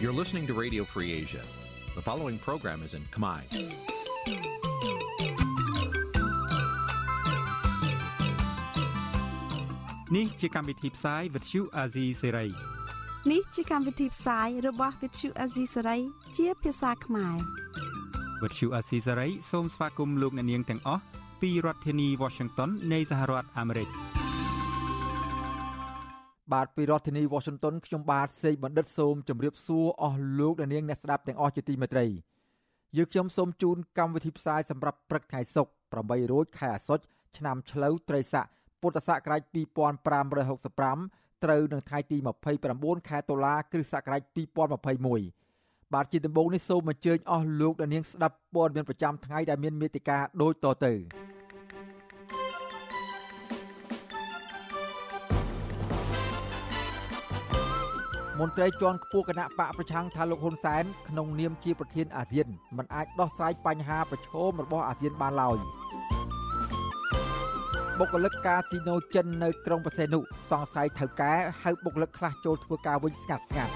[0.00, 1.42] You're listening to Radio Free Asia.
[1.96, 3.40] The following program is in Khmer.
[10.14, 12.48] Nǐ ជាកម្មវិធីផ្សាយ Vuthu Azizi Serai
[13.30, 16.00] នេះជាកម្មវិធីផ្សាយរបស់ Vuthu Azizi Serai
[16.36, 17.36] ជាភាសាខ្មែរ
[18.42, 21.02] Vuthu Azizi Serai សូមស្វាគមន៍លោកអ្នកនាងទាំងអស់
[21.40, 23.88] ពីរដ្ឋធានី Washington នៃសហរដ្ឋអាមេរិក។
[26.52, 32.06] បាទពីរដ្ឋធានី Washington ខ្ញុំបាទសេកបណ្ឌិតសូមជម្រាបសួរអស់លោកអ្នកនាងអ្នកស្ដាប់ទាំងអស់ជាទីមេត្រី
[32.96, 37.04] យើងខ្ញុំសូមជូនកម្មវិធីផ្សាយសម្រាប់ព្រឹកថ្ងៃសុក្រ8រោចខែអាសត់
[37.36, 38.46] ឆ្នាំឆ្លូវត្រីស័ក
[38.80, 39.42] ពុទ្ធសករាជ
[40.28, 42.16] 2565ត្រូវនឹងថ្ងៃទី
[42.62, 44.22] 29ខែតុលាគ្រិស្តសករាជ
[45.08, 50.94] 2021បាទជាដំបូងនេះសូមអញ្ជើញអស់លោកអ្នកនាងស្ដាប់ព័ត៌មានប្រចាំថ្ងៃដែលមានមេតិការដូចតទៅ
[58.38, 65.58] មន្ត្រីជាន់ខ្ពស់គណៈបកប្រឆាំងថាលោកហ៊ុនសែនក្នុងនាមជាប្រធានអាស៊ានមិនអាចដោះស្រាយបញ្ហាប្រឈមរបស់អាស៊ានបានឡើយ
[67.98, 70.18] បុគ្គលិកកាស៊ីណូចិននៅក្រុងបរសេនុ
[70.50, 73.74] សង្ស័យថៅកែហៅបុគ្គលិកខ្លះចូលធ្វើការវិញស្ងាត់ស្ងាត់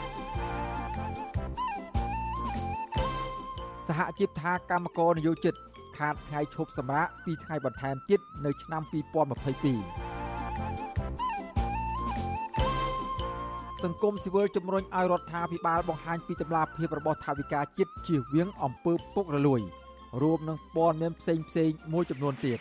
[3.86, 5.54] សហជីពថាកម្មករនយោជិត
[5.98, 10.11] ខាតថ្ងៃឈប់សម្រាកពីថ្ងៃបន្ថែមទៀតនៅឆ្នាំ2022
[13.84, 19.60] សង្គមស៊ីវិលជំរុញឲ្យរដ្ឋាភិបាលបង្ហាញពីតម្លាភាពរបស់ថវិកាជាតិជៀសវាងអំពើពុករលួយ
[20.22, 22.58] រួមនឹងព័ត៌មានផ្សេងផ្សេងមួយចំនួនទៀត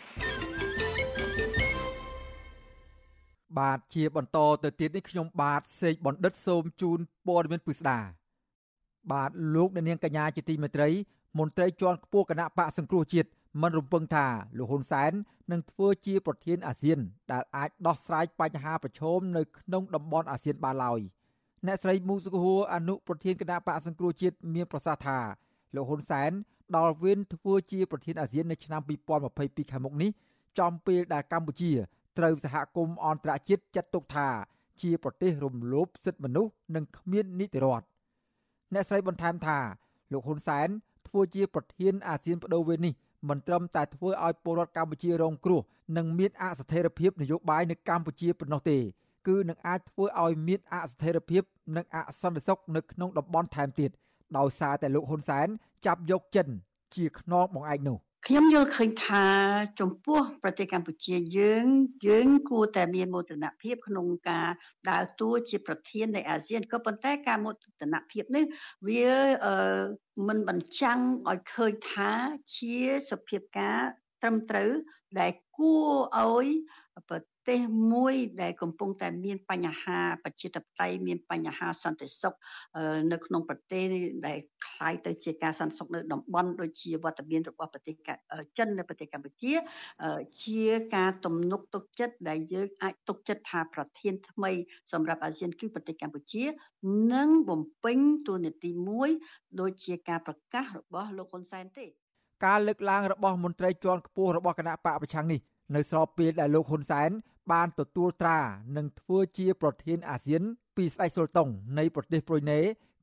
[3.60, 8.00] បាទជាបន្តទៅទៀតនេះខ្ញុំបាទសេកបណ្ឌិតសូមជូនព័ត៌មានពិស្ដា
[9.12, 10.90] បាទលោកអ្នកនាងកញ្ញាជាទីមេត្រី
[11.40, 14.26] មន្ត្រីជាន់ខ្ពស់គណៈបកសង្គ្រោះជាតិ មិនរំពឹងថា
[14.58, 15.12] លោកហ៊ុនសែន
[15.52, 17.00] នឹងធ្វើជាប្រធានអាស៊ាន
[17.32, 21.00] ដែលអាចដោះស្រាយបញ្ហាប្រឈមនៅក្នុងតំបន់អាស៊ានបានឡើយ
[21.68, 25.20] អ្នកស្រីមូសុខហួរអនុប្រធានគណៈបកសង្គ្រោះជាតិមានប្រសាសន៍ថា
[25.75, 26.31] លោកហ៊ុនសែន
[26.75, 28.81] ដល់វេនធ្វើជាប្រធានអាស៊ាននៅឆ្នាំ
[29.28, 30.12] 2022ខាងមុខនេះ
[30.59, 31.72] ចំពេលដែលកម្ពុជា
[32.18, 34.28] ត្រូវសហគមន៍អន្តរជាតិចាត់ទុកថា
[34.81, 37.86] ជាប្រទេសរំលោភសិទ្ធិមនុស្សនិងគ្មាននីតិរដ្ឋ
[38.74, 39.59] អ្នកស្រីបន្ថែមថា
[40.12, 40.68] លោកហ៊ុនសែន
[41.08, 42.94] ធ្វើជាប្រធានអាស៊ានបដូវវេននេះ
[43.30, 45.62] មិនត្រឹមតែធ្វើឲ្យពលរដ្ឋកម្ពុជារងគ្រោះ
[45.98, 48.78] និងមានអស្ថិរភាពនយោបាយនៅកម្ពុជាប៉ុណ្ណោះទេ
[49.28, 51.44] គឺនឹងអាចធ្វើឲ្យមានអស្ថិរភាព
[51.76, 53.92] និងអសន្តិសុខនៅក្នុងតំបន់ថែមទៀត
[54.38, 55.48] ដោយសារតែលោកហ៊ុនសែន
[55.86, 56.48] ចាប់យកចិន
[56.96, 59.26] ជាខ្នងបង្អែកនោះ ខ្ញុំយល់ឃើញថា
[59.80, 61.66] ចំពោះប្រទេសកម្ពុជាយើង
[62.08, 64.50] យើងគួរតែមានមោទនភាពក្នុងការ
[64.90, 68.46] ដើរតួជាប្រធាននៃអាស៊ានក៏ប៉ុន្តែការមោទនភាពនេះ
[68.88, 69.10] វា
[70.28, 71.00] មិនបញ្ចាំង
[71.31, 72.12] ឲ្យឃើញថា
[72.56, 72.78] ជា
[73.12, 73.80] សភាពការ
[74.22, 74.72] ត្រឹមត្រូវ
[75.20, 76.48] ដែលគួរឲ្យ
[77.49, 77.61] ទេស
[77.93, 82.34] មួយដែលកំពុងតែមានបញ្ហាប្រជាធិបតេយ្យមានបញ្ហាសន្តិសុខ
[83.12, 83.84] នៅក្នុងប្រទេស
[84.27, 87.94] ដែលคล้ายទៅជាការសន្តិសុខនៅតំបន់ដូចជាវត្តមានរបស់ប្រទេស
[88.59, 89.53] ចិននៅប្រទេសកម្ពុជា
[90.44, 90.65] ជា
[90.97, 94.50] ការទំនុកទុកចិត្តដែលយើងអាចទុកចិត្តថាប្រធានថ្មី
[94.93, 96.44] សម្រាប់អាស៊ានគឺប្រទេសកម្ពុជា
[97.15, 99.11] នឹងបំពេញតួនាទីមួយ
[99.61, 101.87] ដូចជាការប្រកាសរបស់លោកហ៊ុនសែនទេ
[102.44, 105.41] ការលើកឡើងរបស់មន្ត្រីជាន់ខ្ពស់របស់គណៈបកប្រឆាំងនេះ
[105.76, 107.09] នៅស្របពេលដែលលោកហ៊ុនសែន
[107.52, 108.40] បានទទួលត្រា
[108.78, 110.42] និងធ្វើជាប្រធានអាស៊ាន
[110.76, 112.59] ពីស្ដេចសុលតុងនៃប្រទេសប្រ៊ុយណេ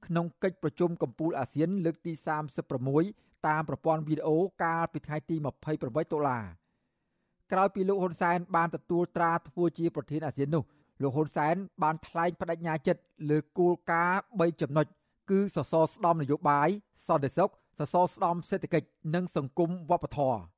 [0.06, 2.12] ក្នុងកិច្ចប្រជុំកំពូលអាស៊ាន លើកទី
[2.78, 5.36] 36តាមប្រព័ន្ធវីដេអូកាលពីថ្ងៃទី
[5.74, 6.38] 28តុលា
[7.52, 10.62] ក្រោយពីលោកហ៊ុនសែនបានទទួលត្រាធ្វើជាប្រធានអាស៊ាននោះ
[11.02, 14.86] លោកហ៊ុនសែនបានថ្លែងបដិញ្ញាចិត្តលើគោលការណ៍3ចំណុច
[15.30, 16.68] គឺសសរស្តម្ភនយោបាយ
[17.06, 20.57] សន្តិសុខសសរស្តម្ភសេដ្ឋកិច្ចនិងសង្គមវប្បធម៌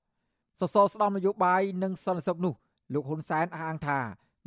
[0.60, 2.54] សសរស្តម្ភនយោបាយនិងសន្តិសុខនោះ
[2.94, 3.98] លោកហ៊ុនសែនអះអាងថា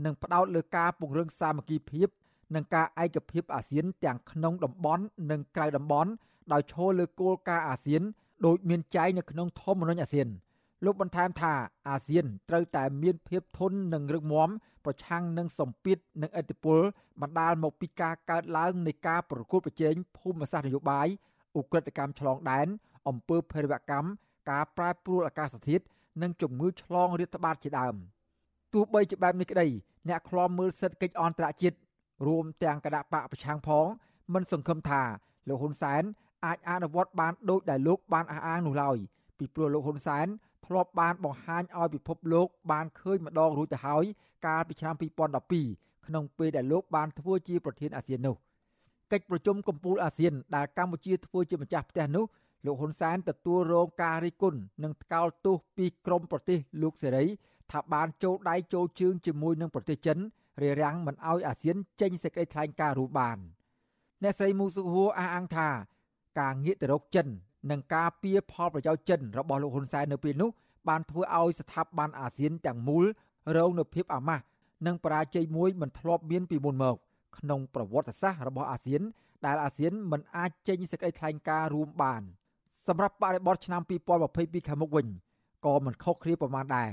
[0.05, 2.07] នឹងផ្ដោតលើការពង្រឹងសាមគ្គីភាព
[2.55, 6.11] និងការឯកភាពអាស៊ានទាំងក្នុងតំបន់និងក្រៅតំបន់
[6.53, 8.01] ដោយឈលលើគោលការណ៍អាស៊ាន
[8.45, 10.27] ដោយមានចែងនៅក្នុងធម្មនុញ្ញអាស៊ាន
[10.85, 11.53] លោកបន្ថែមថា
[11.89, 14.49] អាស៊ានត្រូវតែមានភាពធន់និងរឹងមាំ
[14.85, 16.79] ប្រឆាំងនឹងសម្ពាធនិងឥទ្ធិពល
[17.21, 21.07] បណ្ដាលមកពីការកើតឡើងនៃការប្រកួតប្រជែងភូមិសាស្ត្រនយោបាយ
[21.59, 22.67] ឧក្រិដ្ឋកម្មឆ្លងដែន
[23.07, 24.09] អំពើភេរវកម្ម
[24.51, 25.83] ការប្រែប្រួលអាកាសធាតុ
[26.21, 27.97] និងជំងឺឆ្លងរាតត្បាតជាដើម។
[28.73, 29.67] ទោះបីជាបែបនេះក្តី
[30.09, 31.77] អ្នកខ្លាំមើលសិទ្ធិកិច្ចអន្តរជាតិ
[32.27, 33.85] រួមទាំងគណៈបកប្រឆាំងផង
[34.33, 35.01] មិនសង្ឃឹមថា
[35.47, 36.03] លោកហ៊ុនសែន
[36.45, 38.97] អាចអនុវត្តបានដូចដែលលោកបានអះអាងនោះឡើយ
[39.37, 40.27] ពីព្រោះលោកហ៊ុនសែន
[40.65, 44.03] ធ្លាប់បានបង្ហាញឲ្យពិភពលោកបានឃើញម្ដងរួចទៅហើយ
[44.45, 44.95] កាលពីឆ្នាំ
[45.49, 48.35] 2012ក្នុងពេលដែលលោកបានធ្វើជាប្រធានអាស៊ាននោះ
[49.11, 52.25] កិច្ចប្រជុំកំពូលអាស៊ានដែលកម្ពុជាធ្វើជាម្ចាស់ផ្ទះនោះ
[52.65, 57.25] លោកហ៊ុនសែនទទួលរងការរិះគន់និងថ្កោលទោសពីក្រមប្រទេសលោកសេរី
[57.71, 60.17] ថាបានចូលដៃចូលជើងជាមួយនឹងប្រទេសចិន
[60.61, 63.37] រារាំងមិនឲ្យអាស៊ានចេញសេចក្តីថ្លែងការណ៍រួមបាន
[64.23, 65.69] អ្នកស្រីមូសុហួរអះអាងថា
[66.39, 67.27] ការងាកទៅរកចិន
[67.71, 70.49] និងការពៀផលប្រយោជន៍ចិនរបស់លោកហ៊ុនសែននៅពេលនោះ
[70.87, 73.05] បានធ្វើឲ្យស្ថាប័នអាស៊ានទាំងមូល
[73.57, 74.43] រងនូវភាពអាម៉ាស់
[74.85, 76.95] និងបរាជ័យមួយមិនធ្លាប់មានពីមុនមក
[77.37, 79.01] ក្នុងប្រវត្តិសាស្ត្ររបស់អាស៊ាន
[79.45, 82.23] ដែលអាស៊ានមិនអាចចេញសេចក្តីថ្លែងការណ៍រួមបាន
[82.87, 83.81] សម្រាប់បរិបទឆ្នាំ
[84.25, 85.07] 2022ខាងមុខវិញ
[85.65, 86.89] ក៏មិនខុសគ្នាប្រមាណដែរ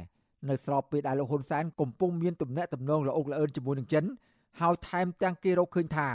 [0.49, 4.05] នៅស្របពេលដែលលោកហ៊ុនសែនកំពុងមានទំនាក់ទំនងល្អអឿនជាមួយនឹងចិន
[4.61, 6.09] ហើយថែមទាំងគេរកឃើញថា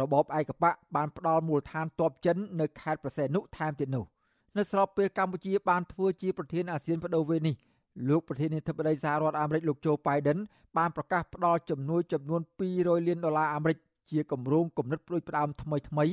[0.00, 4.04] របបឯកបកបានផ្ដាល់មូលដ្ឋានទ័ពចិននៅខេត្តប្រសេនុថែមទៀតនោះ
[4.56, 7.54] នៅស្របពេលកម្ពុជាបានធ្វើជាប្រធានអាស៊ានបដូវវេននេះ
[8.08, 10.38] លោកប្រធានាធិបតីសហរដ្ឋអាមេរិកលោកโจ Biden
[10.78, 12.40] បានប្រកាសផ្ដល់ជំនួយចំនួន
[12.74, 13.78] 200លានដុល្លារអាមេរិក
[14.10, 16.04] ជាគម្រោងគំនិតផ្ដួចផ្ដើមថ្មីថ្មី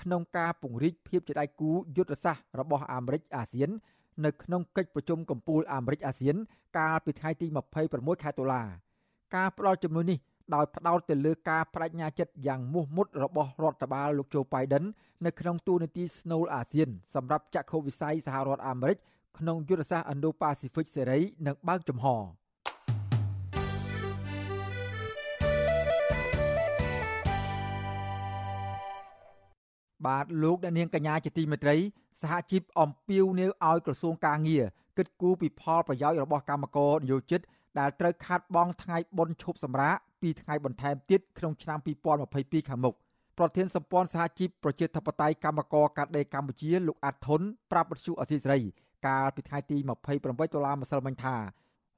[0.00, 3.70] ក្នុងការពង្រីកភាពជាដៃគូយុទ្ធសាស្ត្ររបស់អាមេរិកអាស៊ាន
[4.24, 6.36] នៅក្នុងកិច្ចប្រជុំកំពូលអាមេរិកអាស៊ាន
[6.78, 7.46] កាលពីថ្ងៃទី
[7.84, 8.62] 26ខែតុលា
[9.36, 10.18] ការផ្ដល់ជំនួយនេះ
[10.54, 14.84] ដោយផ្ដោតទៅលើការបដិញ្ញាចិត្តយ៉ាងមោះមុតរបស់រដ្ឋបាលលោកโจ Biden
[15.24, 18.96] នៅក្នុងទូនាទីស្នូលអាស៊ានសម្រាប់ចក្ខុវិស័យសហរដ្ឋអាមេរិក
[19.38, 22.06] ក្នុងយុទ្ធសាស្ត្រ Indo-Pacific សេរីនិងបើកចំហ
[30.06, 31.76] បាទលោកអ្នកនាងកញ្ញាជាទីមេត្រី
[32.22, 34.64] សហជីពអំពាវនាវឲ្យក្រសួងកាងារ
[34.96, 37.40] គិតគូរពីផលប្រយោជន៍របស់កម្មករនិយោជិត
[37.78, 41.78] ដែលត្រូវខាត់បងថ្ងៃបុណ្យឈប់សម្រាក2ថ្ងៃបន្ថែមទៀតក្នុងឆ្នាំ
[42.24, 42.94] 2022ខាងមុខ
[43.38, 47.40] ប្រធានសម្ព័ន្ធសហជីពប្រជាធិបតេយ្យកម្មករកាត់ដេរកម្ពុជាលោកអាត់ធុន
[47.72, 48.60] ប្រាប់បទសុអសីសេរី
[49.06, 49.76] កាលពីថ្ងៃទី
[50.16, 51.36] 28តុលាម្សិលមិញថា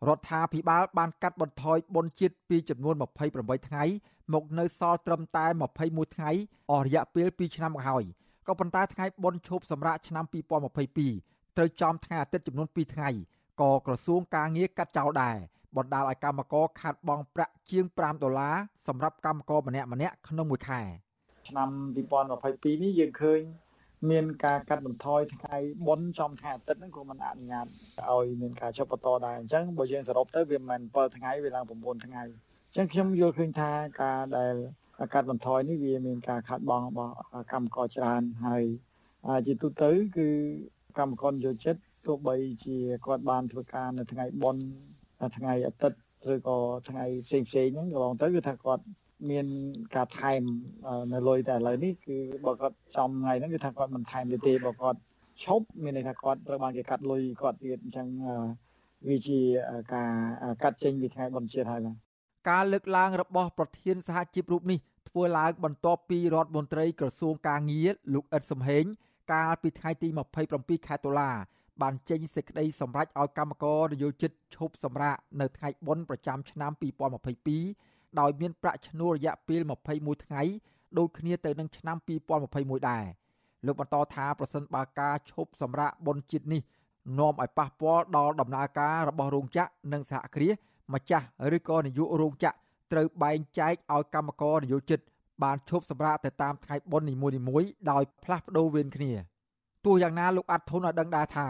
[0.08, 2.94] រដ្ឋាភិបាលបានកាត់បន្ថយបុណ្យជាតិពីចំនួន
[3.30, 3.84] 28ថ្ងៃ
[4.32, 5.46] មកនៅសល់ត្រឹមតែ
[5.80, 6.30] 21ថ្ងៃ
[6.70, 8.04] អស់រយៈពេល2ឆ្នាំមកហើយ
[8.46, 10.24] ក៏ប៉ុន្តែថ្ងៃបុណ្យឈប់សម្រាកឆ្នាំ
[10.90, 13.10] 2022ត្រូវចំថ្ងៃអាទិត្យចំនួន2ថ្ងៃ
[13.60, 15.36] ក៏ក្រសួងការងារកាត់ចោលដែរ
[15.76, 18.56] បណ្ដាលឲ្យកម្មករខាត់បង់ប្រាក់ជាង5ដុល្លារ
[18.86, 20.80] សម្រាប់កម្មករម្នាក់ម្នាក់ក្នុងមួយខែ
[21.48, 21.68] ឆ្នាំ
[22.26, 23.40] 2022នេះយើងឃើញ
[24.10, 25.56] មានការកាត់បន្ថយថ្ងៃ
[25.86, 27.66] បុណ្យចំថ្ងៃអាទិត្យហ្នឹងក៏មិនអនុញ្ញាត
[28.10, 33.70] ឲ្យមានការចុះបន្តដែរអញ្ចឹងបើយើងសរុបទៅវាមិន7ថ្ងៃវាឡើង9ថ្ងៃអញ្ចឹងខ្ញុំយល់ឃើញថា
[34.02, 34.54] ការដែល
[35.14, 37.14] កាត់បន្ថយនេះវាមានការខាត់បងរបស់
[37.52, 38.64] កម្មករច្រើនហើយ
[39.46, 40.28] ជាទូទៅគឺ
[40.98, 41.76] កម្មករយោជិត
[42.06, 42.76] ទោះបីជា
[43.06, 44.64] គាត់បានធ្វើការនៅថ្ងៃបុណ្យ
[45.36, 45.98] ថ្ងៃអាទិត្យ
[46.32, 46.58] ឬក៏
[46.88, 48.82] ថ្ងៃផ្សេងផ្សេងហ្នឹងកន្លងទៅគឺថាគាត់
[49.30, 49.46] មាន
[49.94, 50.42] ការថែម
[51.12, 52.16] នៅលុយតែឥឡូវនេះគឺ
[52.46, 54.98] បើគាត់ចំថ្ងៃហ្នឹងគឺថាគាត់មិនថែមទេទេបើគាត់
[55.44, 58.06] ឈប់មានន័យថាគាត់ត្រូវបានគេកាត់លុយគាត់ទៀតអញ្ចឹង
[59.08, 59.40] វាជា
[59.94, 60.10] ការ
[60.62, 61.96] កាត់ចេញពីថ្ងៃបុណ្យជាតិហើយបាទ
[62.50, 64.78] ការលើកឡើងរបស់ប្រធានសហជីពរូបនេះ
[65.08, 68.84] ធ្វើឡើងបន្ទាប់ពីរដ្ឋមន្ត្រីក្រសួងកាងារលោកអ៊ិតសំហេង
[69.32, 70.08] កាលពីថ្ងៃទី
[70.48, 71.30] 27ខែតុលា
[71.82, 79.60] បានចេញសេចក្តីសម្រេចឲ្យកម្មករនយោជិតឈប់សម្រាកនៅថ្ងៃបុណ្យប្រចាំឆ្នាំ2022 ដោយមានប្រាក់ឈ្នួលរយៈពេល
[79.94, 80.42] 21ថ្ងៃ
[80.98, 81.96] ដូចគ្នាទៅនឹងឆ្នាំ
[82.42, 83.04] 2021ដែរ
[83.66, 86.62] លោកបន្តថាប្រសិនបើការឈប់សម្រាកបុណ្យជាតិនេះ
[87.18, 90.52] នាំឲ្យប៉ះពាល់ដល់ដំណើរការរបស់រោងចក្រនិងសហគ្រាស
[90.94, 91.26] ម្ចាស់
[91.56, 92.56] ឬក៏នាយករោងចក្រ
[92.92, 95.00] ត្រូវបែងចែកឲ្យកម្មករនយោជិត
[95.42, 97.14] បានឈប់សម្រាកទៅតាមថ្ងៃបុណ្យនី
[97.48, 99.12] មួយៗដោយផ្លាស់ប្ដូរវេនគ្នា
[99.84, 101.48] ទោះយ៉ាងណាលោកអាត់ធុនឲ្យដឹងដែរថា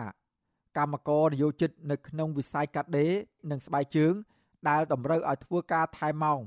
[0.79, 3.13] កម្មករនយោជិតនៅក្នុងវិស័យកាត់ដេរ
[3.51, 4.13] និងស្បែកជើង
[4.69, 6.41] ដែលតម្រូវឲ្យធ្វើការថែម៉ោង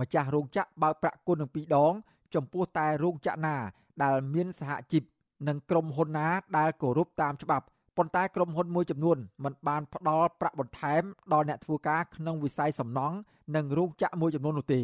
[0.00, 1.94] ម្ចាស់រោងចក្របើកប្រាក់គុណនឹងពីរដង
[2.34, 3.56] ចំពោះតែរោងចក្រណា
[4.02, 5.02] ដែលមានសហជីព
[5.48, 6.26] និងក្រុមហ៊ុនណា
[6.58, 13.16] ដែលគោរពតាមច្បាប់ប៉ុន្តែក្រុមហ៊ុនមួយចំនួនមិនបានផ្ដល់ប្រាក់បន្ថែមដល់អ្នកធ្វើការក្នុងវិស័យសំណង់
[13.56, 14.82] និងរោងចក្រមួយចំនួននោះទេ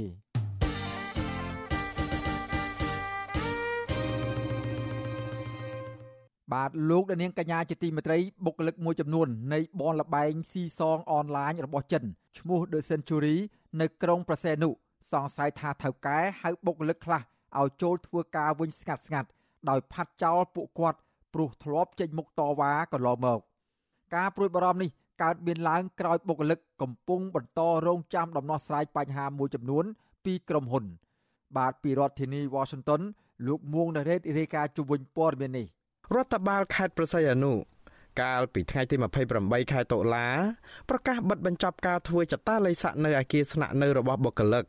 [6.52, 12.04] បាទលោកដានាងកញ្ញាជាទីមេត្រីបុគ្គលិកមួយចំនួននៃបនលបែងស៊ីសងអនឡាញរបស់ចិន
[12.38, 13.36] ឈ្មោះ The Century
[13.80, 14.68] នៅក្រុងប្រសេនុ
[15.12, 17.20] សង្ស័យថាថៅកែហៅបុគ្គលិកខ្លះ
[17.58, 19.28] ឲ្យចូលធ្វើការវិញស្ងាត់ស្ងាត់
[19.70, 20.98] ដោយផាត់ចោលពួកគាត់
[21.34, 23.40] ព្រោះធ្លាប់ចេញមុខតវ៉ាកន្លងមក
[24.14, 24.90] ការព្រួយបារម្ភនេះ
[25.22, 29.84] កើតមានឡើងក្រោយបុគ្គលិកកំពុងបន្តរងចាំដំណោះស្រាយបញ្ហាមួយចំនួន
[30.24, 30.84] ពីក្រុមហ៊ុន
[31.56, 33.02] បាទពីរដ្ឋធានី Washington
[33.46, 35.66] លោកមួងណារ៉េតរាយការណ៍ជុំវិញព័ត៌មាននេះ
[36.14, 37.52] រដ្ឋបាលខេត្តប្រស័យអនុ
[38.20, 38.96] កាលពីថ្ងៃទី
[39.34, 40.28] 28ខែតុលា
[40.88, 44.64] ប្រកាសបិទបញ្ចប់ការធ្វើចតាល័យស័កនៅអាគារស្នាក់នៅរបស់បុគ្គលិក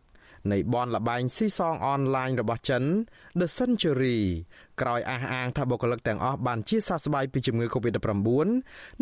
[0.52, 2.84] នៃបនលបែងស៊ីសងអនឡាញរបស់ចិន
[3.40, 4.18] The Century
[4.82, 8.48] ក្រោយអះអាងថាបុគ្គលិកទាំងអស់បានជាសះស្បើយពីជំងឺ Covid-19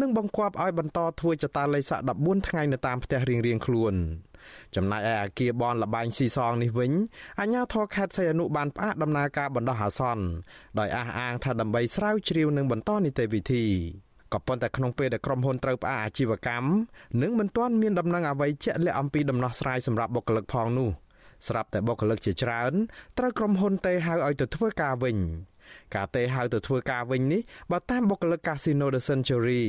[0.02, 3.94] និងបង្គាប់ឲ្យបន្តធ្វើចតាល័យស័ក14ថ្ងៃនៅតាមផ្ទះរៀងៗខ្លួន
[4.76, 6.92] ចំណែកឯអាគារបនលបែងស៊ីសងនេះវិញ
[7.40, 10.26] អាជ្ញាធរខេត្តសីហនុបានផ្អាកដំណើរការបណ្ដោះអាសន្ន
[10.80, 13.66] ដោយអះអាងថាដើម្បីស្រាវជ្រាវនិងបន្តនីតិវិធី
[14.34, 16.68] ក៏ប៉ុន្តែក្នុងពេលដែលក្រុមហ៊ុនត្រូវផ្អាកអាជីវកម្ម
[17.22, 20.90] និងមិនទាន់មានដំណឹងអ្វីជាក់លាក់អំពីដំណោះស្រាយសម្រាប់បុគ្គលិកផងនោះ
[21.48, 22.74] ស្រាប់តែបុគ្គលិកជាច្រើន
[23.18, 25.18] ត្រូវក្រុមហ៊ុនទេហៅឲ្យទៅធ្វើការវិញ
[25.96, 29.64] ការទេហៅទៅធ្វើការវិញនេះបើតាមបុគ្គលិក Casino The Century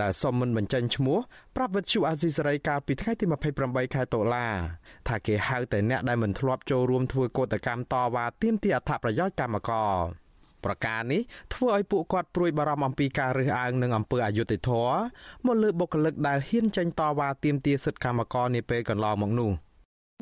[0.00, 1.18] ដែលសុំមិនបញ្ចេញឈ្មោះ
[1.56, 3.24] ប្រាប់វិទ្យុអាស៊ីសេរីកាលពីថ្ងៃទី
[3.60, 4.46] 28ខែតុលា
[5.08, 9.94] ថាគេហៅតែអ្នកដែលមិនធ្លាប់ចូលរួមធ្វើកោតកម្មតវ៉ាទាមទារអត្ថប្រយោជន៍កម្មករ
[10.64, 11.22] ប្រការនេះ
[11.54, 14.96] ធ្វើឲ្យពួកគាត់ព្រួយបារម្ភអំពីការរើសអើងនិងអំពើអយុត្តិធម៌
[15.46, 19.50] មកលើបុគ្គលិកដែលហ៊ានចេញតវ៉ាទាមទារសិទ្ធិកម្មករនាពេលកន្លងមកនោះ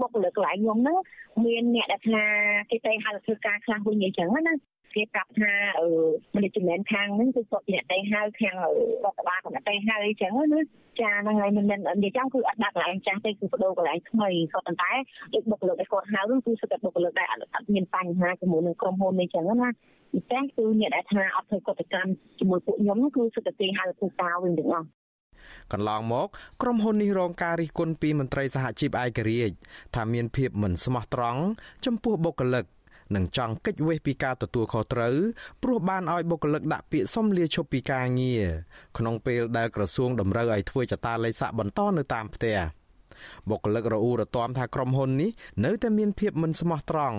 [0.02, 0.99] បុគ្គលិកកន្លែងខ្ញុំហ្នឹង
[1.45, 2.23] មានអ្នកដែលថា
[2.71, 4.54] គេតែហៅធ្វើការខ្លះវិញអញ្ចឹងណា
[4.95, 5.87] គេប្រាប់ថាអឺ
[6.35, 8.64] management ខាងហ្នឹងគឺគាត់អ្នកតែហៅខាងរ
[9.12, 10.61] ដ្ឋបាលគាត់អ្នកតែហៅអញ្ចឹងណា
[11.00, 14.93] ចាហ្នឹងហើយមិននិយាយចាំគឺអត់ដាក់កន្លែងចាស់ទេគឺបដូរកន្លែងថ្មីគាត់ប៉ុន្តែ
[15.35, 19.69] ដូចបុគ្គលិកដែលគាត់ហៅហ្នឹងគឺសុទ្ធតែបុគ្គលិកដែលអត់មានបញ្ហាជាមួយនឹងក្រុមហ៊ុននេះអញ្ចឹងណា
[20.33, 24.87] តែគឺអ្នកដែលថាអត់ធ្វើកតកម្មជាមួយពួកខ្ញុំគឺសុទ្ធតែគេហៅធ្វើការវិញទាំងអស់
[25.73, 26.26] កន្លងមក
[26.62, 29.55] ក្រុមហ៊ុននេះរងការរិះគន់ពីមន្ត្រីសហជីពឯករាជ្យ
[29.95, 31.43] ថាមានភាពមិនស្មោះត្រង់
[31.87, 32.64] ចំពោះបុគ្គលិក
[33.14, 35.16] និងចង់កិច្ចវេះពីការទទួលខុសត្រូវ
[35.62, 38.44] ព្រោះបានឲ្យបុគ្គលិកដាក់ពាក្យសុំលាឈប់ពីការងារ
[38.98, 42.58] ក្នុងពេលដែលក្រសួងតម្រូវឲ្យធ្វើចតាលេខសាក់បន្តនៅតាមផ្ទះ
[43.50, 45.30] បុគ្គលិករអ៊ូរទាំថាក្រុមហ៊ុននេះ
[45.64, 47.18] នៅតែមានភាពមិនស្មោះត្រង់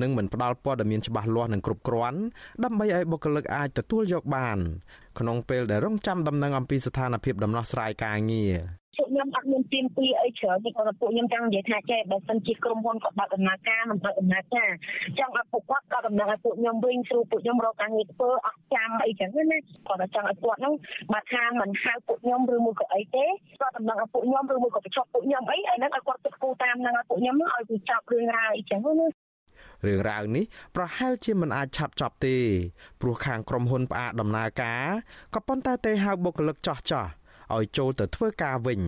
[0.00, 2.20] និងមិនផ្ដល់ព័ត៌មានច្បាស់លាស់និងគ្រប់គ្រាន់
[2.64, 4.58] ដើម្បីឲ្យបុគ្គលិកអាចទទួលយកបាន
[5.18, 8.54] ក្នុងពេលដែលរងចាំដំណឹងអំពីស្ថានភាពដំណោះស្រាយការងារ
[8.98, 14.70] ពួកខ្ញុំអត់មានទៀមទីអីច្រើនទេគាត់ពួកខ្ញុំចង់និយាយថាចេះបើសិនជាក្រុមហ៊ុនគាត់បើកដំណើរការមិនបើកដំណើរការ
[15.18, 20.74] ចង់ឲ្យពួកគាត់ក៏ដំណឹងឲ្យពួកខ្ញុំវិញព្រោះពួកខ្ញុំរកការងារធ្វើអត់ចាំអីចឹងណាគាត់ចង់ឲ្យគាត់ហ្នឹង
[21.12, 23.26] បើថាមិនហៅពួកខ្ញុំឬមួយក៏អីទេ
[23.60, 29.08] គាត់ដំណឹងឲ្យពួកខ្ញុំឬមួយក៏បញ្ចុះពួកខ្ញុំអីហើយហ្នឹងឲ្យគាត់គិតគូរតាមហ្នឹងឲ្យពួកខ្ញុំឲ្យវាចប់រឿងរ៉ាវអីចឹងណា
[29.86, 30.44] រឿងរ៉ាវនេះ
[30.76, 32.36] ប្រហែលជាមិនអាចឆាប់ចប់ទេ
[33.00, 34.84] ព្រោះខាងក្រុមហ៊ុនផ្អាកដំណើរការ
[35.34, 37.17] ក៏ប៉ុន្តែទេហៅបុគ្គលិកចោះចោះ
[37.56, 38.80] ឲ្យចូលទៅធ្វើការវិញ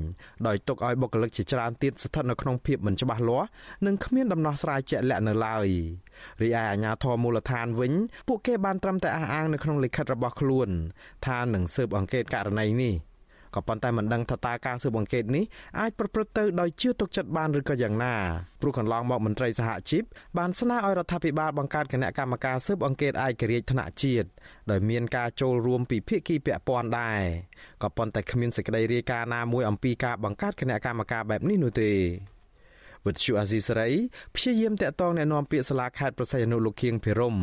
[0.46, 3.48] ដោយទុកឲ្យបុគ្គលិកជាច្រើនទៀតស្ថិតនៅក្នុងភាពមិនច្បាស់លាស់
[3.86, 5.68] និងគ្មានដំណោះស្រាយជាក់លាក់នៅឡើយ
[6.42, 7.92] រីឯអាជ្ញាធរមូលដ្ឋានវិញ
[8.28, 10.68] ពួកគេបានត្រឹមតែអះអាងនៅក្នុងលិខិតរបស់ខ្លួន
[11.26, 12.94] ថានឹងស៊ើបអង្កេតករណីនេះ
[13.55, 15.43] ក៏ប៉ុន្តែមិនដឹងថាតើការស៊ើបអង្កេតនេះ
[15.79, 18.15] អាចប្រព្រឹត្តទៅដោយជឿទុកចិត្តបានឬក៏យ៉ាងណា
[18.61, 20.03] ព្រោះកន្លងមកមន្ត្រីសហជីព
[20.37, 24.27] បានស្នើឲ្យរដ្ឋាភិបាលបង្កើតគណៈកម្មការស៊ើបអង្កេតឯករាជ្យថ្នាក់ជាតិ
[24.71, 27.21] ដោយមានការចូលរួមពីភាគីពាក់ព័ន្ធដែរ
[27.83, 31.91] ក៏ប៉ុន្តែគ្មានសេចក្តីរាយការណ៍ណាមួយអំពីការបង្កើតគណៈកម្មការបែបនេះនោះទេ
[33.05, 33.89] វិទ្យុអាស៊ីសេរី
[34.35, 37.35] ព្យាយាមតាក់ទងแนะនាំពាក្យសាលាខេត្តប្រសិទ្ធអនុលោកខៀងភិរម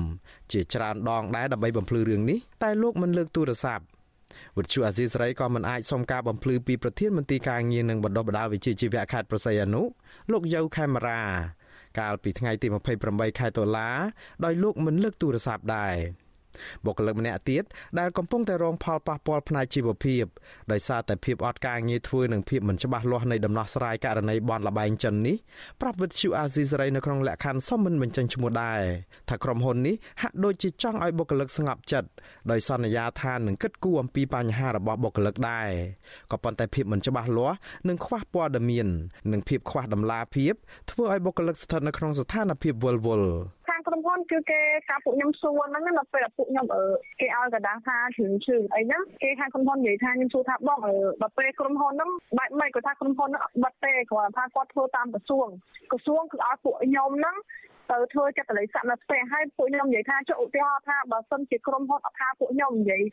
[0.52, 3.84] ជាច្រើនដងដែរដើម្បីបំភ្លឺរឿងនេះតែលោកមិនលើកទូរស័ព្ទ
[4.57, 9.83] វិទ្យុអាស៊ីសេរីក៏មិនអាចសុំការបំភ្លឺពីប្រធានមន្ត្រីការងារនិងបណ្ដុះបណ្ដាលវិជ្ជាជីវៈខេត្តប្រស័យអនុ
[10.31, 11.21] លោកយៅខេមរា
[11.99, 12.67] កាលពីថ្ងៃទី
[13.03, 13.89] 28ខែតុលា
[14.45, 15.95] ដោយលោកមិនលើកទូរស័ព្ទដែរ
[16.85, 17.63] បុគ្គលិកម្នាក់ទៀត
[17.99, 20.23] ដែលកំពុងតែរងផលប៉ះពាល់ផ្នែកជីវភាព
[20.71, 25.35] ដោយសារតែភាពអត់ការងារធ្វើនិងភាពមិនច្បាស់លាស់នៃដំណោះស្រាយករណីបនលបែងចិននេះ
[25.81, 28.81] ប្រាប់វិទ្យុអាស៊ីសេរីនៅក្នុងលក្ខខណ្ឌសុំមិនបញ្ចេញឈ្មោះដែរ
[29.29, 32.09] ថាក្រុមហ៊ុននេះហាក់ដូចជាចង់ឲ្យបុគ្គលិកស្ងប់ចិត្ត
[32.51, 35.69] ដោយសន្យាថានឹងគិតគូរអំពីបញ្ហារបស់បុគ្គលិកដែរ
[36.31, 38.87] ក៏ប៉ុន្តែភាពមិនច្បាស់លាស់និងខ្វះព័ត៌មាន
[39.31, 40.53] និងភាពខ្វះតម្លាភាព
[40.91, 43.31] ធ្វើឲ្យបុគ្គលិកស្ថិតនៅក្នុងស្ថានភាពវល់វល់
[43.87, 46.65] ក្រុមហ៊ុនគឺគេការពួកខ្ញុំសួរហ្នឹងនៅពេលដែលពួកខ្ញុំ
[47.19, 50.79] គេឲ្យកណ្ដាស់ថាជ្រឿងជ្រឿងអីហ្នឹងគេខាងក្រុមហ៊ុននិយាយថាខ្ញុំសួរថាបង
[51.21, 55.47] ដល់ពេលក្រុមហ៊ុនហ្នឹងបែបម៉េចគាត់ថាក្រុមហ៊ុនហ្នឹងអត់បិទទេគាត់ថាគាត់ធ្វើតាមក្រសួង
[55.91, 57.35] ក្រសួងគឺឲ្យពួកខ្ញុំហ្នឹង
[57.91, 63.03] ទៅធ្វើចតល័យស័កនៅផ្ទះហើយពួកខ្ញុំនិយាយថាចុះឧទាហរណ៍ថាបើសិនជាក្រុមហ៊ុនអត់ថាពួកខ្ញុំនិយាយ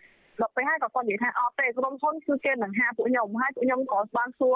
[0.41, 4.55] ដល់ពេលហើយក៏គាត់និយាយថាអត់ទេក្រុមហ៊ុនគឺគេនឹងហាពួកខ្ញុំហើយពួកខ្ញុំក៏បានសួរ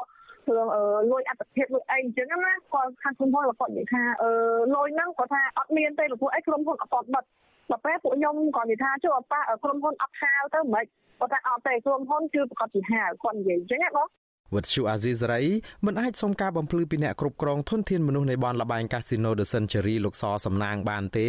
[0.56, 0.68] រឿង
[1.10, 4.30] លួយអត្តភាពលួយអីអញ្ចឹងណាគាត់ខាងក្រុមហ៊ុនគាត់និយាយថាអឺ
[4.74, 7.24] លួយហ្នឹងគាត់ថាអត់មានទេលោកពួកអីក្រុមហ៊ុនអត់បិទ
[7.70, 10.84] ដល់ពេលពួកខ្ញុំក៏និយាយថាចុះប៉ះក្រុមហ៊ុនអត់ហៅទៅមិន
[11.20, 14.08] គាត់ថាអត់ទេក្រុមហ៊ុនគឺប្រកាសជាហៅគាត់និយាយអញ្ចឹងណាបង
[14.54, 15.42] វត្តឈូអាស៊ីសេរី
[15.86, 21.28] មិនអាចសុំការបំភ្លឺពីអ្នកគ្រប់គ្រងធនធានមនុស្សនៃបនលបែងកាស៊ីណូ The Century លោកសសំណាងបានទេ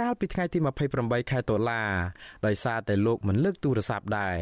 [0.00, 0.58] កាលពីថ្ងៃទី
[0.94, 1.82] 28ខែតុលា
[2.46, 4.36] ដោយសារតែលោកមិនលើកទូរស័ព្ទដែរ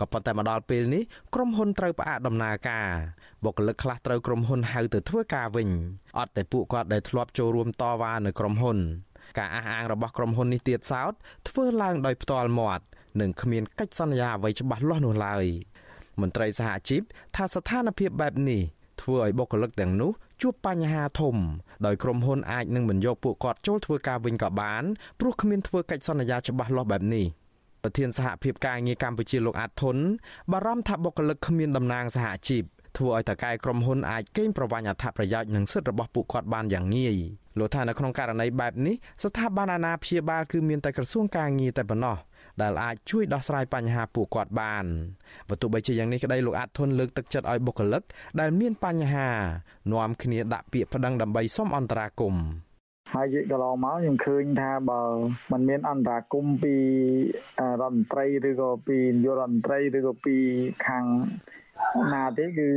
[0.00, 1.02] ក៏ប៉ុន្តែមកដល់ពេលនេះ
[1.34, 2.88] ក្រុមហ៊ុនត្រូវផ្អាកដំណើរការ
[3.44, 5.68] បុគ្គលិកខ្លះត្រូវក្រុមហ៊ុនហៅទៅធ្វើការវិញ
[6.18, 8.78] អត់តែពួកគាត់ដែលធ្លាប់ចូលរួមតវ៉ានៅក្រុមហ៊ុន
[9.38, 11.12] ការអះអាងរបស់ក្រុមហ៊ុននេះទៀតសោត
[11.48, 12.84] ធ្វើឡើងដោយផ្ទាល់មាត់
[13.20, 15.44] និងគ្មានកិច្ចសន្យាអ្វីច្បាស់លាស់នោះឡើយ
[16.22, 17.02] មន្ត្រីសហជីព
[17.36, 18.62] ថាស្ថានភាពបែបនេះ
[19.02, 20.10] ធ្វើឲ្យបុគ្គលិកទាំងនោះ
[20.42, 21.36] ជួបបញ្ហាធំ
[21.86, 24.82] ដោយក្រុមហ៊ុនអាចនឹងមិនយកពួកគាត់ចូលធ្វើការវិញក៏បាន
[25.20, 27.26] ព្រោះគ្មានធ្វើកិច្ចសន្យាច្បាស់លាស់បែបនេះ
[27.82, 29.96] ប្រធានសហភាពការងារកម្ពុជាលោកអាត់ធុន
[30.52, 32.64] បារម្ភថាបុគ្គលិកគ្មានតំណាងសហជីព
[32.96, 37.16] ធ្វើឲ្យតកែក្រុមហ៊ុនអាចកេងប្រវ័ញ្ចអត្ថប្រយោជន៍និងសិទ្ធិរបស់ពួកគាត់បានយ៉ាងងាយ
[37.58, 42.16] លោកថានៅក្នុងករណីបែបនេះស្ថាប័នអាណាព្យាបាលគឺមានតែក្រសួងការងារតែប៉ុណ្ណោះ
[42.62, 44.84] ដែលអាចជួយដោះស្រាយបញ្ហាពួកគាត់បាន
[45.48, 48.02] បើទោះបីជាយ៉ាងនេះក្តីលោកអាត់ធុនលើកទឹកចិត្តឲ្យបុគ្គលិក
[48.40, 49.28] ដែលមានបញ្ហា
[49.92, 52.44] នាំគ្នាដាក់ពាក្យប្តឹងដើម្បីសុំអន្តរាគមន៍
[53.14, 55.00] ហើយយកកន្លងមកខ្ញុំឃើញថាបើ
[55.52, 56.74] มันមានអន្តរាគមពី
[57.80, 60.36] រដ្ឋមន្ត្រីឬក៏ពីនាយករដ្ឋមន្ត្រីឬក៏ពី
[60.86, 61.04] ខាង
[62.12, 62.68] ណាទេគឺ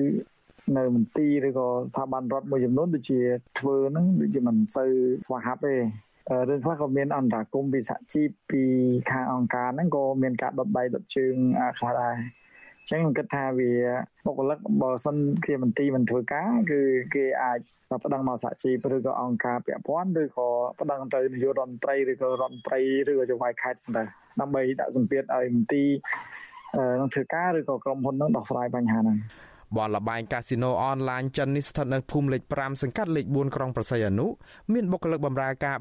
[0.77, 3.19] នៅមន្ទីរឬក៏ស្ថាប័នរដ្ឋមួយចំនួនដូចជា
[3.59, 4.91] ធ្វើហ្នឹងដូចជាមិនសូវ
[5.25, 5.75] ស្វាហាប់ទេ
[6.49, 8.63] រឿងខ្លះក៏មានអន្តរាគមពីសហជីពពី
[9.11, 11.35] ខាងអង្គការហ្នឹងក៏មានការដុតដៃដុតជើង
[11.79, 12.15] ខ្លះដែរ
[12.79, 13.71] អញ្ចឹងខ្ញុំគិតថាវា
[14.25, 15.15] បុគ្គលិកបើសិន
[15.45, 16.81] ជាមន្ទីរមិនធ្វើការគឺ
[17.15, 17.59] គេអាច
[18.03, 20.47] ប្តឹងមកសហជីពឬក៏អង្គការពាក់ព័ន្ធឬក៏
[20.79, 24.03] ប្តឹងទៅនាយករដ្ឋមន្ត្រីឬក៏រដ្ឋមន្ត្រីឬក៏ចៅហ្វាយខេត្តទៅ
[24.41, 25.89] ដើម្បីដាក់សម្ពាធឲ្យមន្ទីរ
[26.99, 29.17] នឹងធ្វើការឬក៏ក្រុមហ៊ុននឹងដោះស្រាយបញ្ហាហ្នឹង
[29.77, 34.27] បនលបែងកាស៊ីណូអនឡាញចិននេះស្ថិតនៅភូមិលេខ5សង្កាត់លេខ4ក្រុងប្រស័យអនុ
[34.73, 35.75] មានបុគ្គលិកបម្រើការ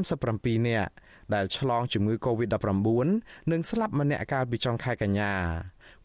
[0.00, 0.90] 437នាក់
[1.34, 3.08] ដែលឆ្លងជំងឺ Covid-19
[3.52, 5.32] និងស្លាប់ម្នាក់កាលពីចុងខែកញ្ញា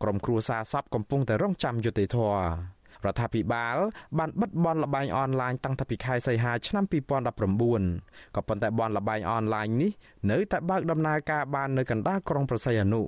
[0.01, 3.77] ក្រុមគ្រួសារសពកំពុងតែរងចាំយុត្តិធម៌រដ្ឋាភិបាល
[4.17, 9.91] បានបិទបនលបែងអនឡាញតាំងពីខែសីហាឆ្នាំ2019ក៏ប៉ុន្តែបនលបែងអនឡាញនេះ
[10.31, 13.01] នៅតែបើកដំណើរការបាននៅកណ្ដាលក្រុងប្រស័យអនុ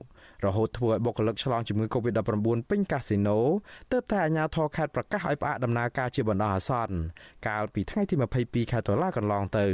[0.45, 3.39] រហូតធ្វើឲ្យបុគ្គលិកឆ្លងជំងឺ Covid-19 ពេញកាស៊ីណូ
[3.91, 6.95] ទើបតែអាជ្ញាធរខេត្តប្រកាសឲ្យផ្អាកដំណើរការជាបណ្ដោះអាសន្ន
[7.47, 9.67] កាលពីថ្ងៃទី22ខែតុលាកន្លងទៅ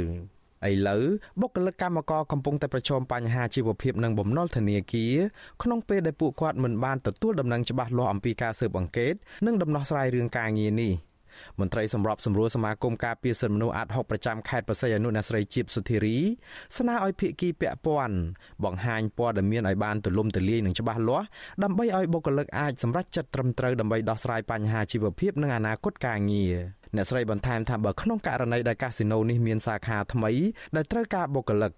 [0.70, 1.04] ឥឡូវ
[1.40, 5.14] បុគ្គលិកកម្មករកំពុងតែប្រឈមបញ្ហាជីវភាពនិងបំណុលធនាគារ
[5.62, 9.14] ក្នុងពេលដែលពួកគាត់មិនបានទទួលដំណឹងច្បាស់លាស់អំពីការស៊ើបអង្កេត
[9.46, 10.92] និងដំណោះស្រាយរឿងការងារនេះ។
[11.60, 16.16] មន្ត្រីសម្របសម្រួលសមាគមការពារសិទ្ធិមនុស្សអាត់ហុកប្រចាំខេត្តបរសៃអនុអ្នកស្រីជីបសុធារី
[16.76, 18.16] ស្នើឲ្យភាគីពាក់ព័ន្ធ
[18.64, 21.26] បង្ហាញព័ត៌មានឲ្យបានទូលំទូលាយនិងច្បាស់លាស់
[21.62, 26.54] ដើម្បីឲ្យបុគ្គលិកអាចសម្រេចចិត្តត្រឹមត្រូវដើម្បីដោះស្រាយបញ្ហាជីវភាពនិងអនាគតការងារ
[26.96, 30.30] អ្នកស្រីបន្ថែមថាបើក្នុងករណីដែលកាស៊ីណូនេះមានសាខាថ្មី
[30.76, 31.72] ដែលត្រូវការបុគ្គលិក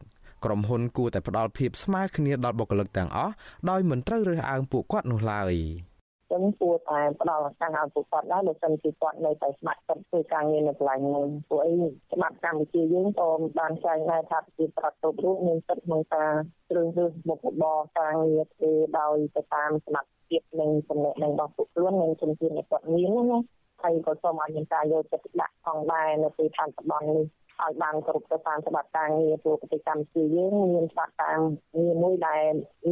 [0.45, 3.33] ក្រុមហ៊ុនគួរតែផ្ដល់ភាពស្មើគ្នាដល់បុគ្គលិកទាំងអស់
[3.71, 5.55] ដោយមិនត្រូវរើសអើងពួកគាត់នោះឡើយ។
[6.31, 11.73] ចឹងគួរតែផ្ដល់ឱកាសឲ្យពួកគាត់ដែរបើសិនជាគាត់នៅតែស្ម័គ្រចិត្តធ្វើការងារនៅកន្លែងមួយព្រោះអី
[12.13, 16.33] ច្បាប់កម្ពុជាយើងក៏បានចែងដែរថាប្រជាប្រដ្ឋគ្រប់រូបមានសិទ្ធិក្នុងការ
[16.69, 23.41] ជ្រើសរើសមុខរបរការងារធ្វើដោយទៅតាមសមត្ថភាពនិងចំណេះដឹងរបស់ពួកខ្លួននិងជំនាញដែលគាត់មានណា
[23.83, 27.27] ហើយក៏សូមឲ្យមានការយកចិត្តទុកដាក់ផងដែរនៅពេលបច្ចុប្បន្ននេះ
[27.65, 31.37] ឲ្យបានគ្រប់ទៅតាមច្បាប់ការងារព្រោះប្រទេសកម្ពុជាយើងមានច្បាប់ការ
[31.79, 32.43] ងារមួយដែល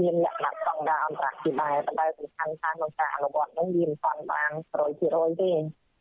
[0.01, 4.51] មានលក្ខណៈស្តង់ដារអន្តរជាតិដែរតែសំខាន់ថាក្នុងការអនុវត្តនោះវាមិនទាន់បាន
[4.95, 5.53] 100%ទេ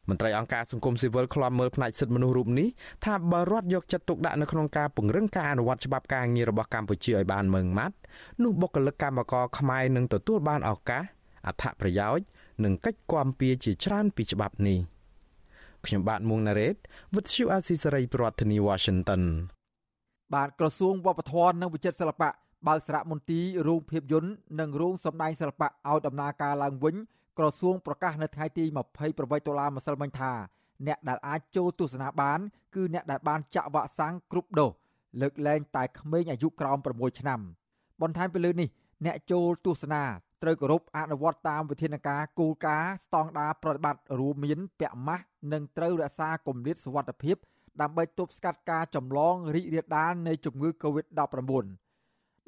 [0.10, 2.68] មន្ត្រីអង្គការសង្គមស៊ីវិលខ្លំមើលផ្នែកសិទ្ធិមនុស្សរូបនេះ
[3.06, 7.96] ថាបើរដ្ឋយកចិត្តទុកដាក់នៅក្នុងការពង្រឹងការអនុវត្តច្បាប់ការងាររបស់កម្ពុជាឲ្យបានម៉ឺងម៉ាត់
[8.44, 11.04] នោះបុគ្គលិកកម្មករខ្មែរនឹងទទួលបានឱកាស
[11.48, 12.26] អត្ថប្រយោជន៍
[12.64, 14.80] និងកិច្ចគាំពៀជាច្រើនពីច្បាប់នេះ។
[15.88, 16.76] ខ្ញុំបាទមួងណារ៉េត
[17.14, 17.76] With you Asia
[18.16, 19.22] ប្រធានាទី Washington
[20.34, 22.30] បាទក្រសួងវប្បធម៌និងវិចិត្រសិល្បៈ
[22.68, 26.96] បើកសារមន្ទីររោងភាពយន្តនិងរោងសម្ដែងសិល្បៈឲ្យដំណើរការឡើងវិញ
[27.38, 28.66] ក្រសួងប្រកាសនៅថ្ងៃទី
[29.06, 30.32] 28តុលាម្សិលមិញថា
[30.88, 32.40] អ្នកដែលអាចចូលទស្សនាបាន
[32.76, 34.72] គឺអ្នកដែលបានចាក់វ៉ាក់សាំងគ្រប់ដូស
[35.22, 37.40] លើកលែងតែក្មេងអាយុក្រោម6ឆ្នាំ
[38.02, 38.70] បន្ថែមពីលើនេះ
[39.06, 40.04] អ្នកចូលទស្សនា
[40.44, 47.36] ត្រូវគោរពអនុវត្តតាមវិធានការគោលការណ៍ស្តង់ដារប្រតិបត្តិរួមមានពាក់ម៉ាស់និងត្រូវរក្សាគម្លាតសុវត្ថិភាព
[47.82, 51.66] ដើម្បីទប់ស្កាត់ការចម្លងរីករាលដាលនៃជំងឺ Covid-19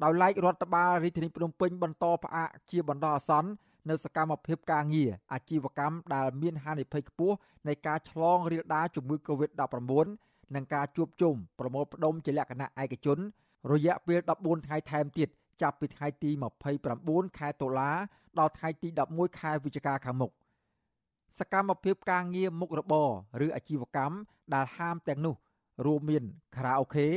[0.02, 3.50] ដោយឡែករដ្ឋបាលរាជធានីភ្នំពេញបន្តផ្អាកជាបណ្ដោះអាសន្ន
[3.90, 7.36] នៅសកម្មភាពការងារអាជីវកម្មដែលមានហានិភ័យខ្ពស់
[7.68, 10.06] នៃការឆ្លងរាលដាលជំងឺ Covid-19
[10.54, 13.18] និងការជួបជុំប្រមូលផ្ដុំជាលក្ខណៈឯកជន
[13.72, 15.28] រយៈពេល14ថ្ងៃថែមទៀត
[15.62, 16.30] ចាប់ពីថ្ងៃទី
[16.84, 17.90] 29ខែតុលា
[18.38, 20.32] ដល់ថ្ងៃទី11ខែវិច្ឆិកាខាងមុខ
[21.38, 23.08] សកម្មភាពការងារមុខរបរ
[23.46, 24.16] ឬអាជីវកម្ម
[24.54, 25.34] ដែលហាមទាំងនោះ
[25.86, 26.24] រួមមាន
[26.56, 27.08] ខារ៉ាអូខេ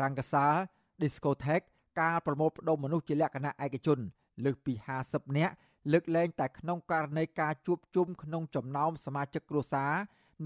[0.00, 0.54] រ៉ាំងកាសាល
[1.02, 1.66] Discotheque
[2.00, 3.98] ការប្រមូលផ្ដុំមនុស្សជាលក្ខណៈឯកជន
[4.44, 4.74] លើសពី
[5.06, 5.54] 50នាក់
[5.92, 9.92] លើកលែងតែក្នុងករណីការជួបជុំក្នុងចំណោមសមាជិកគ្រួសារ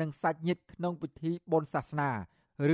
[0.00, 2.10] និងសាច់ញាតិក្នុងពិធីបុណ្យសាសនា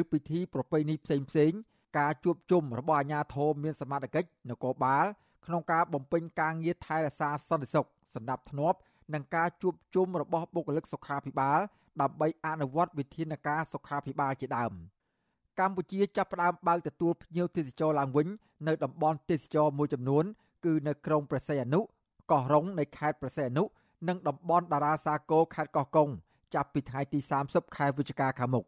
[0.01, 1.61] ឬពិធីប្រពៃណីផ្សេងៗ
[1.98, 5.07] ការជួបជុំរបស់អាជ្ញាធរមានសមត្ថកិច្ចនគរបាល
[5.46, 8.79] ក្នុងការបំពេញការងារថែរក្សាសន្តិសុខសណ្ដាប់ធ្នាប់
[9.14, 11.61] និងការជួបជុំរបស់បុគ្គលិកសុខាភិបាល
[12.00, 14.72] ដើម្បីអនុវត្តវិធានការសុខាភិបាលជាដើម
[15.61, 18.29] កម្ពុជាចាប់ផ្ដើមបើកទទួលភ្ញៀវទេសចរឡើងវិញ
[18.68, 20.24] នៅតំបន់ទេសចរមួយចំនួន
[20.64, 21.81] គឺនៅក្រុងព្រះសីហនុ
[22.31, 23.64] កោះរ៉ុងនៃខេត្តព្រះសីហនុ
[24.09, 26.09] និងតំបន់តារាសាគរខេត្តកោះកុង
[26.55, 28.64] ចាប់ពីថ្ងៃទី30ខែវិច្ឆិកាខាងមុខ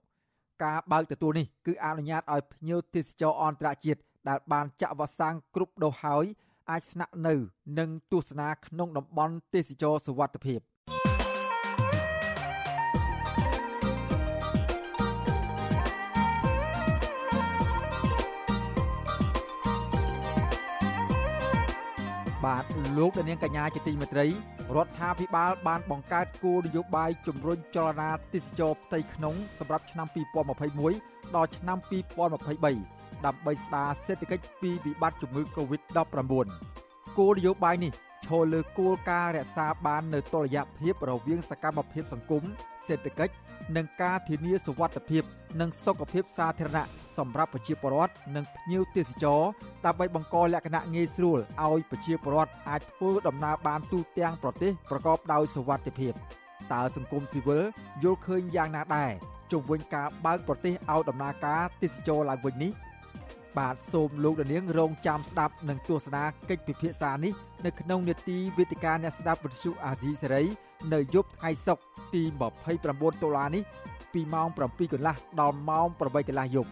[0.62, 6.24] ការបើកទទួលនេះគឺអនុញ្ញាតឲ្យភ្ញៀវទេសចរអន្តរជាតិដែលបានចាក់វ៉ាក់សាំងគ្រប់ដូសហើយ
[6.70, 7.34] អាចស្នាក់នៅ
[7.78, 10.60] និងទស្សនាក្នុងតំបន់ទេសចរសុវត្ថិភាព
[22.98, 24.26] លោកដានាងកញ្ញាជាទីមេត្រី
[24.76, 30.06] រដ្ឋាភិបាលបានបង្កើតគោលនយោបាយជំរុញចលនាទេសចរផ្ទៃក្នុងសម្រាប់ឆ្នាំ
[30.70, 36.46] 2021ដល់ឆ្នាំ2023ដើម្បីស្ដារសេដ្ឋកិច្ចពីវិបត្តិជំងឺ Covid-19
[37.18, 37.92] គោលនយោបាយនេះ
[38.26, 42.42] ឈលលើគោលការណ៍រក្សាបាននូវតុល្យភាពរវាងសកម្មភាពសង្គម
[42.86, 43.34] សេដ្ឋកិច្ច
[43.76, 45.22] និងការធានាសុវត្ថិភាព
[45.60, 46.86] និងសុខភាពសាធារណៈ
[47.18, 49.42] សម្រាប់ប្រជាពលរដ្ឋនិងភ្ញៀវទេសចរ
[49.86, 56.12] ដើម្បីបង្កលក្ខណៈងាយស្រួលឲ្យប្រជាពលរដ្ឋអាចធ្វើដំណើរបានទូទាំងប្រទេសប្រកបដោយសុវត្ថិភាព
[56.72, 57.64] តើសង្គមស៊ីវិល
[58.02, 59.12] យល់ឃើញយ៉ាងណាដែរ
[59.52, 62.72] ជុំវិញការបើកប្រទេសឲ្យដំណើរការទេសចរឡើងវិញនេះ
[63.58, 67.32] បាទសូមលោកដានៀងរងចាំស្ដាប់និងទស្សនាកិច្ចពិភាក្សានេះ
[67.66, 70.42] នៅក្នុងនេតិវេទិកាអ្នកស្ដាប់វិទ្យុអាស៊ីសេរី
[70.94, 72.22] នៅយប់ថ្ងៃសុក្រ ទី
[72.72, 73.62] 29តុលានេះ
[74.12, 76.70] ពីម៉ោង7កន្លះដល់ម៉ោង8កន្លះយប់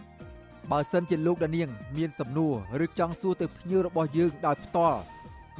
[0.71, 2.53] បើសិនជាលោកដានាង មានសំណួរ
[2.85, 4.99] ឬចង់សួរទៅភ្ញៀវរបស់យើងដោយផ្ទាល់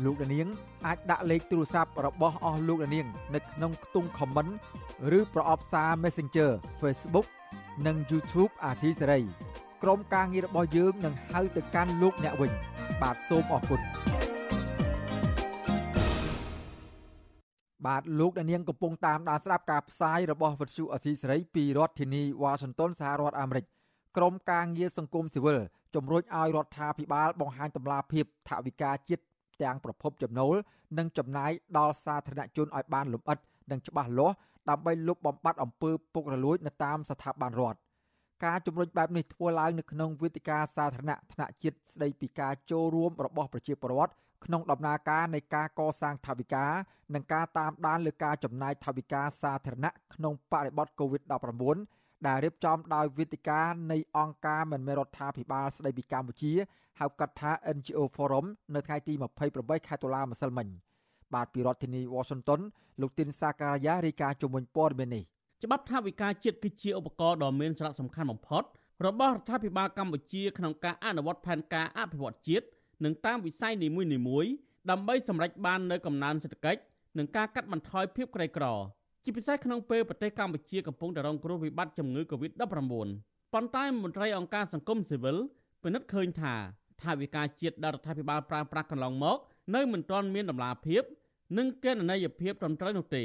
[0.06, 0.48] លោកដានាង
[0.86, 4.52] អាចដាក់លេខទូរស័ព្ទរបស់អស់លោកដានាង នៅក្នុងខ្ទង់ comment
[5.17, 7.28] ឬប្រអប់សារ Messenger Facebook
[7.86, 9.20] និង YouTube អាស៊ីសេរី
[9.84, 12.52] ក្រុមការងាររបស់យើងនឹងហៅទៅកាន់លោកអ្នកវិញ
[13.02, 13.82] បាទសូមអរគុណ
[17.88, 23.65] បាទលោកអ្នកនាងកំពុងតាមដានស្ដាប់ការផ្សាយរបស់វិទ្យុអស៊ីសេរីពីរដ្ឋធានីវ៉ាស៊ីនតោនសហរដ្ឋអាមេរិក
[24.17, 25.58] ក្រមការងារសង្គមស៊ីវិល
[25.96, 29.24] ជំរុញឲ្យរដ្ឋាភិបាលបង្ហាញតម្លាភាពថវិកាជាតិ
[29.63, 30.56] ទាំងប្រភពចំណូល
[30.98, 33.38] និងចំណាយដល់សាធារណជនឲ្យបានលម្អិត
[33.72, 34.36] និងច្បាស់លាស់
[34.70, 37.80] ដើម្បីលុបបំបាត់អំពើពុករលួយនៅតាមស្ថាប័នរដ្ឋ
[38.46, 44.13] ការជំរុញបែបនេះធ្វើឡើងនៅក្នុងវេទិកាសាធារណៈថ្នាក់ជាតិស្ដីពីការចូលរួមរបស់ប្រជាពលរដ្ឋ
[44.45, 46.65] ក្នុងដំណើរការនៃការកសាងថវិកា
[47.13, 56.54] និងការតាមដានលើការចំណាយថវិកាសាធារណៈក្នុងបរិបទ COVID-19 ដែលរៀបចំដោយវេទិកានៃអង្គការមិនមែនរដ្ឋាភិបាលស្ដីពីកម្ពុជា
[56.99, 59.13] ហៅកាត់ថា NGO Forum នៅថ្ងៃទី
[59.51, 60.67] 28ខែតុលាម្សិលមិញ
[61.34, 62.62] បាទពីរដ្ឋធានី Washington
[63.01, 65.23] លោកទីនសាការីយ៉ារាយការណ៍ជំនួយព័ត៌មាននេះ
[65.63, 68.63] ច្បាប់ថាវិការជាតិគឺជាឧបករណ៍ដ៏មានសារៈសំខាន់បំផុត
[69.06, 72.65] របស់រដ្ឋាភិបាលកម្ពុជាក្នុងការអនុវត្តផែនការអភិវឌ្ឍជាតិ
[73.06, 74.52] និងតាមវិស័យនីមួយៗ
[74.92, 76.82] ដើម្បីសម្រេចបាននូវកំណើនសេដ្ឋកិច្ច
[77.18, 78.66] និងការកាត់បន្ថយភាពក្រីក្រ
[79.24, 82.62] ជាពិសេសក្នុងពេលប្រទេសកម្ពុជាកំពុងតែរងគ្រោះវិបត្តិជំងឺ Covid-19
[83.54, 85.38] ប៉ុន្តែមន្ត្រីអង្គការសង្គមស៊ីវិល
[85.84, 86.56] ពិនិត្យឃើញថា
[87.02, 89.38] ថាវិការជាតិដែលរដ្ឋាភិបាលប្រើប្រាស់កន្លងមក
[89.76, 91.04] នៅមិនទាន់មានដំណាភាព
[91.58, 93.24] និងគណនេយ្យភាពត្រឹមត្រូវនោះទេ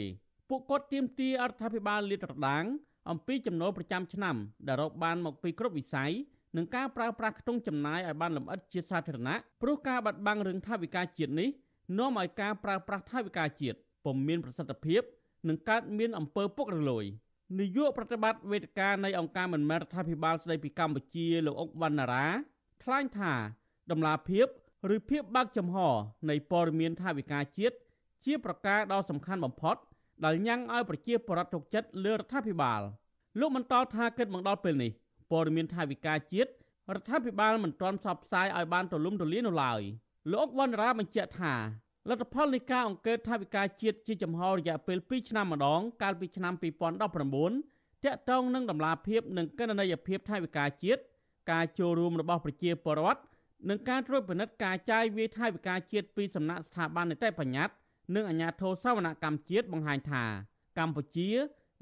[0.49, 2.65] ពួកគាត់ទាមទាររដ្ឋាភិបាលលាតត្រដាង
[3.11, 4.37] អំពីចំណូលប្រចាំឆ្នាំ
[4.67, 6.13] ដែលរកបានមកពីគ្រប់វិស័យ
[6.57, 11.49] និងការប្រើប្រាស់ខ្ទង់ចំណាយឲ្យបានលម្អិតជាសាធារណៈព្រោះការបាត់បង់រឿងថវិកាជាតិនេះ
[11.99, 15.03] នាំឲ្យការប្រើប្រាស់ថវិកាជាតិពុំមានប្រសិទ្ធភាព
[15.49, 17.05] និងកើតមានអំពើពុករលួយ
[17.59, 22.27] នាយកប្រតិបត្តិវេទិកានៃអង្គការមិនមែនរដ្ឋាភិបាលស្ដីពីកម្ពុជាលោកអុកវណ្ណារា
[22.83, 23.33] ថ្លែងថា
[23.91, 24.47] ដំណាភាព
[24.95, 25.77] ឬភាពបើកចំហ
[26.31, 27.77] នៃព័ត៌មានថាវិការជាតិ
[28.25, 29.77] ជាប្រការដ៏សំខាន់បំផុត
[30.25, 32.81] ដែលញ៉ាំងឲ្យប្រជាពលរដ្ឋទុកចិត្តលើរដ្ឋាភិបាល
[33.41, 34.93] លោកបន្តថាគិតមកដល់ពេលនេះ
[35.31, 36.51] ព័ត៌មានថាវិការជាតិ
[36.95, 39.81] រដ្ឋាភិបាលមិនទាន់ផ្សព្វផ្សាយឲ្យបានទូលំទូលាយនោះឡើយ
[40.33, 41.55] លោកវណ្ណរាបញ្ជាក់ថា
[42.09, 51.01] លទ្ធផលនៃការអង្កេតថាវិការជាតិជាចំហរយៈពេល2ឆ្នាំម្ដង កាលពីឆ្នាំ2019តាក់ទងនឹងដំណាភាពនិងកណន័យភាពថាវិការជាតិ
[51.51, 53.21] ការចូលរួមរបស់ប្រជាពលរដ្ឋ
[53.69, 57.75] និងការត្រួតពិនិត្យការចាយវាយថវិកាជាតិពីសំណាក់ស្ថាប័ននីតិបញ្ញត្តិ
[58.15, 60.25] និងអាជ្ញាធរសវនកម្មជាតិបង្ហាញថា
[60.79, 61.31] កម្ពុជា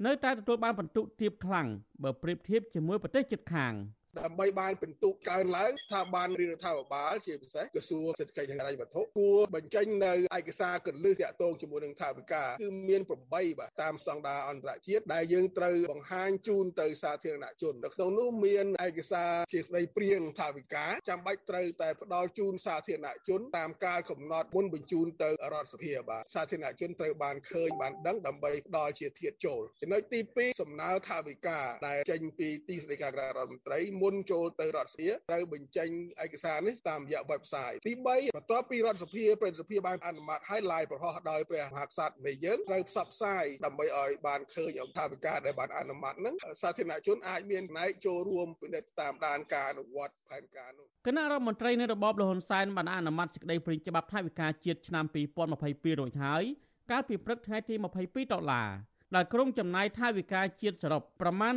[0.03, 1.67] នៅតែទទួលបានបន្ទុកទាបខ្លាំង
[2.03, 3.73] បើប្រៀបធៀបជាមួយប្រទេសជិតខាង។
[4.19, 35.89] ដើម្បីបានពិន្ទុកើនឡើងស្ថាប័នរាជរដ្ឋាភិបាលជាពិសេសក្រសួងសេដ្ឋកិច្ចនិងហិរញ្ញវត្ថុគួរបញ្ចេញនៅឯកសារកលឹះតាក់ទងជាមួយនឹងថាវិការគឺមាន8បាទតាមស្តង់ដារអន្តរជាតិដែលយើងត្រូវបង្ហាញជូនទៅសាធារណជននៅក្នុងនោះមានឯកសារជាស្ដីព្រៀងថាវិការចាំបាច់ត្រូវតែផ្ដល់ជូនសាធារណជនតាមការកំណត់មុនបញ្ជូនទៅរដ្ឋសភាបាទសាធារណជនត្រូវបានឃើញបានដឹងដើម្បីផ្ដល់ជាធាតចូលចំណុចទី2សំណើថាវិការដែលចេញពីទីស្តីការរដ្ឋមន្ត្រីមុនចូលទៅរដ្ឋសភាត្រូវបញ្ចេញ
[36.25, 55.05] ឯកសារនេះតាមរយៈ website ទី3បន្ទាប់ពីរដ្ឋសភាប្រតិសភាបានអនុម័តឲ្យឡាយប្រហោះដោយព្រះមហាក្សត្រនៃយើងត្រូវផ្សព្វផ្សាយដើម្បីឲ្យបានឃើញអង្គថាវិការដែលបានអនុម័តហ្នឹងសាធារណជនអាចមានផ្នែកចូលរួមពិនិត្យតាមដានការអនុវត្តផែនការនោះគណៈរដ្ឋមន្ត្រីនៃរបបលហ៊ុនសែនបានអនុម័តសេចក្តីព្រាងច្បាប់ថាវិការជាតិឆ្នាំ
[55.53, 56.43] 2022រួចហើយ
[56.91, 58.69] កាលពីព្រឹកថ្ងៃទី22ដុល្លារ
[59.15, 61.53] ដែលក្រុងចំណាយថវិកាជាតិសរុបប្រមាណ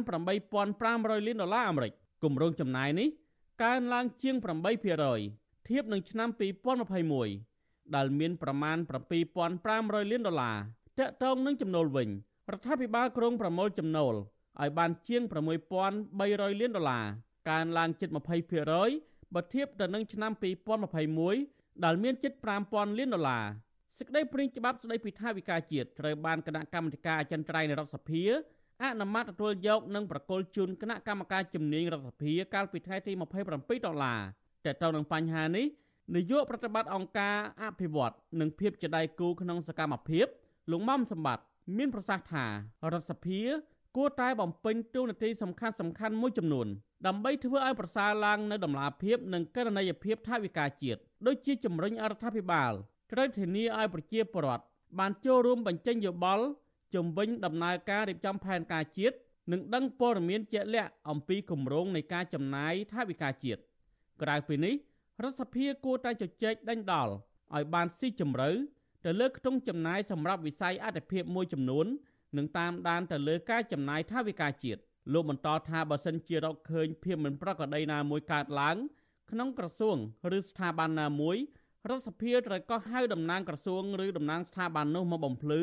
[0.63, 3.09] 8500លានដុល្លារអាមេរិក គម្រោងចំណាយនេះ
[3.63, 4.37] កើនឡើងជាង
[5.03, 6.29] 8%ធៀបនឹងឆ្នាំ
[7.33, 8.77] 2021ដែលមានប្រមាណ
[9.45, 10.57] 7500លានដុល្លារ
[10.99, 12.09] តកតងនឹងចំណូលវិញ
[12.53, 14.15] រដ្ឋាភិបាលក្រុងប្រមូលចំណូល
[14.61, 15.23] ឲ្យបានជាង
[15.91, 17.07] 6300លានដុល្លារ
[17.51, 18.09] កើនឡើងជិត
[18.73, 20.33] 20%បើធៀបទៅនឹងឆ្នាំ
[21.09, 22.33] 2021ដែលមានជិត
[22.67, 23.45] 5000លានដុល្លារ
[23.99, 28.25] សេចក្តីព្រាងច្បាប់ស្តីពីថាវិការជាតិត្រូវបានគណៈកម្មាធិការអចិន្ត្រៃយ៍នៃរដ្ឋសភា
[28.83, 34.21] អនុម័តទទួលយកនិងប្រគល់ជូនគណៈកម្មការជំនាញរដ្ឋសភាកាលពីថ្ងៃទី27ដុល្លារ
[34.65, 35.67] តែទៅនឹងបញ្ហានេះ
[36.15, 40.27] នាយកប្រតិបត្តិអង្គការអភិវឌ្ឍនិងភាពជាដៃគូក្នុងសកម្មភាព
[40.71, 41.45] លោកមុំសម្បត្តិ
[41.77, 43.43] មានប្រសាសន៍ថារដ្ឋសភា
[43.97, 46.67] គួរតែបំពេញតួនាទីសំខាន់សំខាន់មួយចំនួន
[47.07, 52.73] ដើម្បីធ្វើឲ្យប្រសើរឡើងនៅដំណាភាពនិងកិត្តិយសភាពថាវិការជាតិដូចជាជំរុញអរដ្ឋាភិបាល
[53.13, 54.65] ត្រូវធានាឲ្យប្រជាពលរដ្ឋ
[54.99, 56.45] បានចូលរួមបញ្ចេញយោបល់
[56.95, 59.17] ជំវិញ ដំណើរការរៀបចំផែនការជាតិ
[59.53, 63.61] និងដឹងព័ត៌មានជាក់លាក់អំពីគម្រោងនៃការចំណាយថវិកាជាតិ
[64.23, 64.75] ក្រៅពីនេះ
[65.23, 67.09] រដ្ឋសភាគួរតែជជែកដេញដោល
[67.55, 68.51] ឲ្យបានស៊ីជម្រៅ
[69.05, 71.87] ទៅលើខ្ទង់ចំណាយសម្រាប់វិស័យអតិភិបមួយចំនួន
[72.37, 74.81] និងតាមដានទៅលើការចំណាយថវិកាជាតិ
[75.13, 78.77] លោកបន្តថាបើសិនជារកឃើញភាពមិនប្រក្រតីណាមួយកើតឡើង
[79.31, 79.97] ក្នុងក្រសួង
[80.37, 81.37] ឬស្ថាប័នណាមួយ
[81.89, 85.63] រដ្ឋសភាត្រូវក៏ហៅតំណាងក្រសួងឬតំណាងស្ថាប័ននោះមកបំភ្លឺ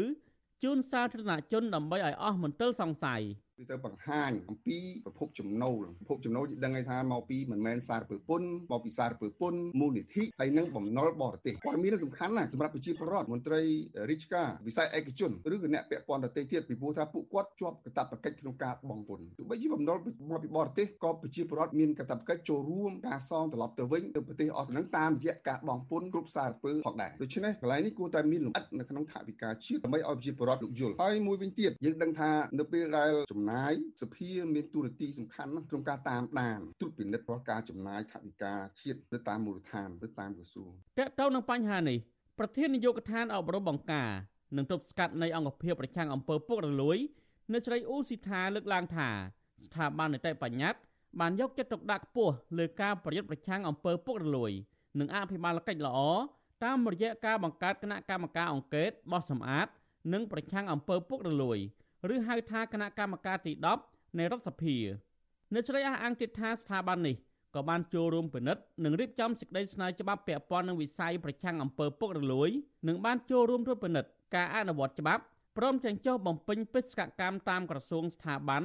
[0.63, 3.21] ជូនសាធារណជនដើម្បីឲ្យអស់មន្ទិលសង្ស័យ
[3.57, 8.41] គឺទៅបង្ហាញអំពីប្រភពចំណូលប្រភពចំណូលយើងដឹងថាមកពីមិនមែនសារពើពុន
[8.71, 13.61] មកពីសារពើពុនមូលនិធិហើយនឹងបំណុលបរទេសព័ត៌មានសំខាន់ណាស់សម្រាប់ប្រជាពលរដ្ឋមន្ត្រី
[14.09, 19.97] រាជការវិស័យឯកជនឬក៏អ្នកពាក់ព័ន្ធដទៃទៀតពីព្រោះថាពួកគាត់ជាប់កាតព្វកិច្ចក្នុងការបង់ពន្ធទោះបីជាបំណុល
[20.31, 41.97] មកពីបរទេសក៏ប្រជាពលរដ្ឋមានកាតព្វកិច្ចចូលរួមការសងត្រឡប់ទៅវិញទៅប្រទេសអស់ទៅនឹងតាមរយៈការបង់ពន្ធគ្រប់សារពើផងដែរដូច្នេះកន្លែងនេះគួរតែមានលម្អិតនៅក្នុងថវិកាជាតិដើម្បីឲ្យប្រជាពលរដ្ឋលោកយល់ហើយមួយវិញទៀតយើងដឹងថានៅពេលដែលចំណាយសភាមានទូរទីសំខាន់ណាស់ក្នុងការតាមដានត្រួតពិនិត្យរាល់ការចំណាយថវិកាជាតិទៅតាមមូលដ្ឋានទៅតាមក្រសួងតើតើនឹងបញ្ហានេះ
[42.39, 44.09] ប្រធាននាយកដ្ឋានអប់រំបង្ការ
[44.57, 46.97] និងទប់ស្កាត់នៃអង្គភាពប្រឆាំងអំពើពុករលួយ
[47.53, 49.09] នៅស្រីអ៊ូស៊ីថាលើកឡើងថា
[49.65, 50.79] ស្ថាប័ននីតិបញ្ញត្តិ
[51.19, 54.51] បានយកចិត្តទុកដាក់ខ្ពស់លើការប្រយុទ្ធប្រឆាំងអំពើពុករលួយ
[54.99, 55.99] និងអភិបាលកិច្ចល្អ
[56.63, 59.67] តាមរយៈការបង្កើតគណៈកម្មការអង្កេតបោះសម្អាត
[60.13, 61.59] និងប្រឆាំងអំពើពុករលួយ
[62.13, 63.53] ឬហៅថាគណៈកម្មការទី
[63.85, 64.77] 10នៃរដ្ឋសភា
[65.55, 67.15] នៅស្រីអះអាងទៀតថាស្ថាប័ននេះ
[67.55, 72.49] ក៏បានចូលរួមពិនិត្យនិងរៀបចំសេចក្តីស្នើច្បាប់ពាក់ព័ន្ធនឹងវិស័យប្រឆាំងអំពើពុករលួយ
[72.87, 75.23] និងបានចូលរួមត្រួតពិនិត្យការអនុវត្តច្បាប់
[75.57, 78.63] ព្រមទាំងចុះបំពេញបេសកកម្មតាមក្រសួងស្ថាប័ន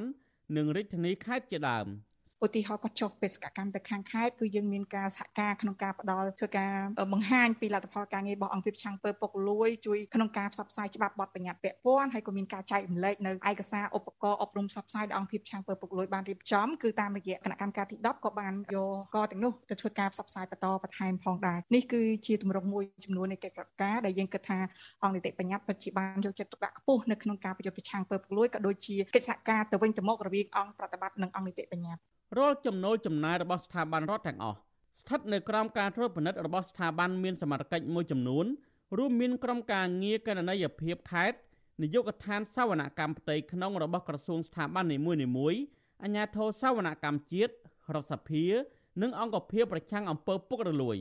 [0.57, 1.87] និងរាជធានីខេត្តជាដើម។
[2.45, 6.73] ឧទាហរណ៍គាត់ចុះបេសកកម្មទៅខាងខេត្តគឺយើងមានការសហការក្នុងការផ្ដល់ធ្វើការ
[7.13, 18.77] បង្ហាញពីលទ្ធផលការងាររបស់អង្គភាពឆាំងពើពុកលួយជួយក្នុងការផ្សព្វផ្សាយច្បាប់បទបញ្ញត្តិពាក់ព័ន្ធហើយក៏មានការចែករំលែកនៅឯកសារឧបករណ៍អប់រំផ្សព្វផ្សាយដែលអង្គភាពឆាំងពើពុកលួយបានរៀបចំគឺតាមរយៈគណៈកម្មការទី10ក៏បានយ
[19.15, 24.59] កកទាំងនោះទៅធ្វើការផ្សព្វផ្សាយបន្តបន្ថែមផងដែរនេះគឺជាទម្រង់មួយចំនួននៃកិច្ចការដែលយើងគិតថា
[25.03, 32.03] អង្គនីតិបញ្ញត្តិពិតជាបានយកចិត្តទុកដាក់ខ្ពស់នៅក្នុងការប្រយុទ្ធប្រឆាំងពើពុកលួយក៏ដូចជាកិច្ចសហការទៅវិញទៅមករវាងអង្គប្រតិបត្តិនិងអង្គនីតិបញ្ញត្តិ
[32.39, 34.59] រាល់ចំណូលចំណាយរបស់ស្ថាប័នរដ្ឋទាំងអស់
[35.01, 38.47] ស្ថិតនៅក្រោមការត្រួតពិនិត្យរបស់ស្ថាប័នមានសមត្ថកិច្ចមួយចំនួន
[38.99, 41.39] រួមមានក្រុមការងារកណន័យភាពខេត្ត
[41.83, 45.61] នាយកដ្ឋានសវនកម្មផ្ទៃក្នុងរបស់ក្រសួងស្ថាប័ននីមួយៗ
[46.03, 47.53] អាជ្ញាធរសវនកម្មជាតិ
[47.95, 48.45] រដ្ឋសភា
[49.03, 50.97] និងអង្គភាពប្រឆាំងអំពើពុករលួយ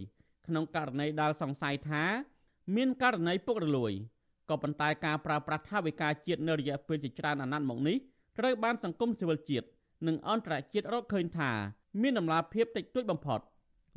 [0.47, 2.03] ក្នុងករណីដែលសង្ស័យថា
[2.75, 3.93] មានករណីពុករលួយ
[4.49, 7.97] ក៏ប៉ុន្តែការប្រើប្រាស់ថវិកាជាតិនៅរយៈពេលជាច្រើនអាណត្តិមកនេះ
[8.37, 9.67] ត្រូវបានសង្គមស៊ីវិលជាតិ
[10.07, 11.51] និងអន្តរជាតិរកឃើញថា
[12.01, 13.39] មានដំណាភាពតិចតួចបំផុត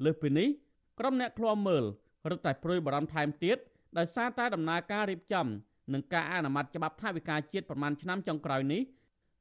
[0.04, 0.48] លើសពីនេះ
[0.98, 1.84] ក្រុមអ្នកឃ្លាំមើល
[2.30, 3.56] រឹតតែព្រួយបារម្ភថែមទៀត
[3.98, 5.46] ដោយសារតែដំណើរការរៀបចំ
[5.92, 8.82] និងការអនុម័តច្បាប់ថាវិការជាតិប្រមាណឆ្នាំចុងក្រោយនេះ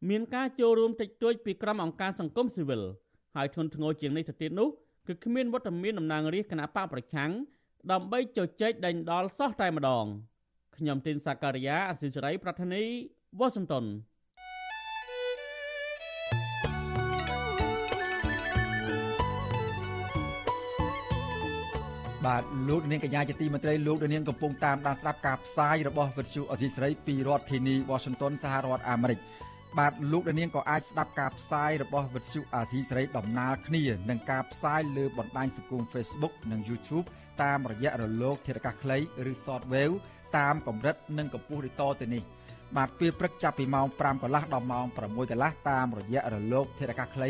[0.09, 2.81] មានការចូលរួមតិចតួចពីក្រុមអង្គការសង្គមស៊ីវិល
[3.35, 4.69] ហើយធ្ងន់ធ្ងរជាងនេះទៅទៀតនោះ
[5.07, 7.31] គឺគ្មានវត្តមានតំណាងរាស្ត្រគណៈបកប្រឆាំង
[7.91, 10.05] ដើម្បីជជែកដេញដោលសោះតែម្ដង
[10.77, 12.83] ខ្ញុំទីនសាការីយ៉ាអសិរ័យប្រធានី
[13.39, 13.85] វ៉ាស៊ីនតោន
[22.31, 29.19] បាទលោកនាងកញ្ញាជាទីមេត្រីលោកនាងកំពុងតាមដានស្ដាប់ការផ្សាយរបស់វិទ្យុអសីស្រីពីរដ្ឋធានី Washington សហរដ្ឋអាមេរិក
[29.77, 37.05] បាទលោកនាងក៏អាចស្ដាប់ការផ្សាយរបស់វិទ្យុអាស៊ីសេរីដំណើរគ្នានឹងការផ្សាយលើបណ្ដាញសង្គម Facebook និង YouTube
[37.43, 38.97] តាមរយៈរលកធារកាសខ្លី
[39.31, 39.95] ឬ Shortwave
[40.37, 42.23] តាមកម្រិតនិងកម្ពស់ដូចតទៅនេះ
[42.77, 44.97] បាទពេលព្រឹកចាប់ពីម៉ោង5កន្លះដល់ម៉ោង6
[45.31, 47.29] កន្លះតាមរយៈរលកធារកាសខ្លី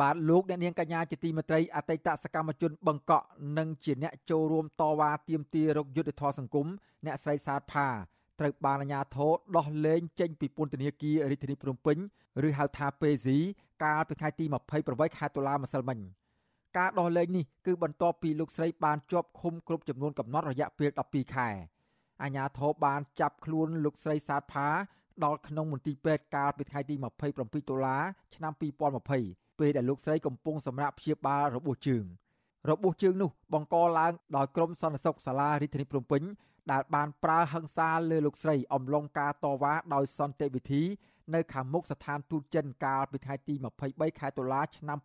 [0.00, 3.26] បាទលោកអ្នកនាងកញ្ញាជាទីមេត្រីអតីតសកម្មជនបង្កក់
[3.58, 6.66] និងជាអ្នកចូលរួមតវ៉ាទាមទាររកយុត្តិធម៌សង្គម
[7.06, 7.88] អ្នកស្រីសាទផា
[8.40, 11.96] ត្រូវបានអាជ្ញាធរដោះលែងចេញពីពន្ធនាគាររាជធានីភ្នំពេញ
[12.46, 13.38] ឬហៅថាពេស៊ី
[13.84, 14.44] កាលពីថ្ងៃទី
[14.80, 15.98] 28ខែតុលាម្សិលមិញ
[16.76, 21.48] ការដោះលែងនេះគឺបន្ទាប់ពីលោកស្រីបានជាប់ឃុំគ្រប់ចំនួនកំណត់រយៈពេល12ខែ
[22.22, 24.68] អាជ្ញាធរបានចាប់ខ្លួនលោកស្រីសាទផា
[25.24, 26.94] ដល់ក្នុងមន្ទីរពេទ្យកាលពីថ្ងៃទី
[27.32, 27.96] 27តុលា
[28.34, 32.04] ឆ្នាំ2020 ពេលដែលលោកស្រីកំពុងសម្រាកព្យាបាលរបួសជើង
[32.70, 36.22] របួសជើងនោះបង្កឡើងដោយក្រុមសន្តិសុខសាលារាជធានីភ្នំពេញ
[36.72, 40.82] ដែលបានប្រើហិង្សាលើលោកស្រីអំឡុងការតវ៉ាដោយសន្តិវិធី
[41.34, 43.54] នៅខាងមុខស្ថានទូតចិនកាលពីថ្ងៃទី
[43.86, 44.98] 23ខែតុលាឆ្នាំ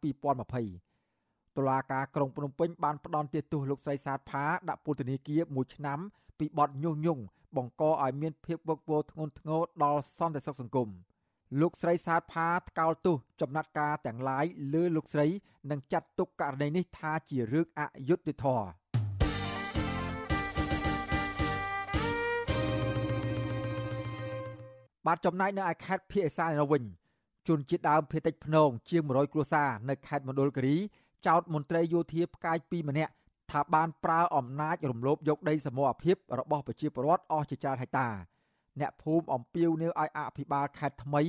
[0.76, 6.00] 2020តុលាការក្រុងភ្នំពេញបានផ្តន្ទាទោសលោកស្រីសាទផាដាក់ពន្ធនាគារ1ឆ្នាំ
[6.40, 7.24] ពីបទញុះញង់
[7.58, 10.90] បង្កឲ្យមានភាពវឹកវរធ្ងន់ធ្ងរដល់សន្តិសុខសង្គម
[11.62, 15.28] លោកស្រីសាទផាថ្កោលទោសចំណាត់ការទាំងឡាយលើលោកស្រី
[15.72, 18.66] និងចាត់ទុកករណីនេះថាជារឿងអយុត្តិធម៌
[25.06, 26.84] បាទចំណែកនៅឯខេត្តភៀកសាននៅវិញ
[27.48, 30.78] ជនជាតិដើមភៀតតិចភ្នងជាង100គ្រួសារនៅខេត្តមណ្ឌលគិរី
[31.28, 33.14] ចោតមន្ត្រីយោធាផ្កាយ2ម្នាក់
[33.52, 38.10] ថាបានប្រើអំណាចរំលោភយកដីសមរភាពរបស់ប្រជាពលរដ្ឋអស់ជាច្រើនហិកតា
[38.82, 41.22] អ្នកភូមិអំពាវនាវឲ្យអភិបាលខេត្តថ្មី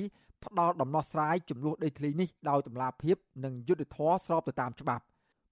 [0.44, 5.04] ផ្ដល់ដំណោះស្រាយចំនួនដីធ្លីនេះដោយតម្លាភាពនិងយុត្តិធម៌ស្របទៅតាមច្បាប់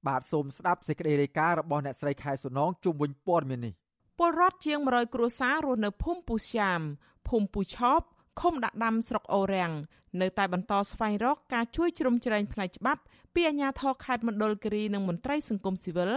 [0.07, 3.75] បាទសូមស្ដាប់សេចក្តីរាយការណ៍របស់អ្នកស្រីខែសុនងជុំវិញព័ត៌មាននេះ
[4.19, 6.81] ពលរដ្ឋជាង100គ្រួសាររស់នៅភូមិពូស្យាម
[7.29, 8.07] ភូមិពូឆប់
[8.41, 9.73] ឃុំដាក់ដាំស្រុកអូរាំង
[10.21, 13.01] នៅតែបន្តស្វែងរកការជួយជ្រោមជ្រែងផ្នែកច្បាប់
[13.35, 16.13] ពីអាជ្ញាធរខេត្តមណ្ឌលគិរីនិងមន្ត្រីសង្គមស៊ីវិល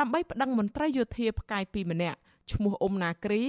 [0.00, 2.18] ដើម្បីប្តឹងមន្ត្រីយោធាផ្កាយ2ម្នាក់
[2.52, 3.42] ឈ្មោះអ៊ុំណាគ្រី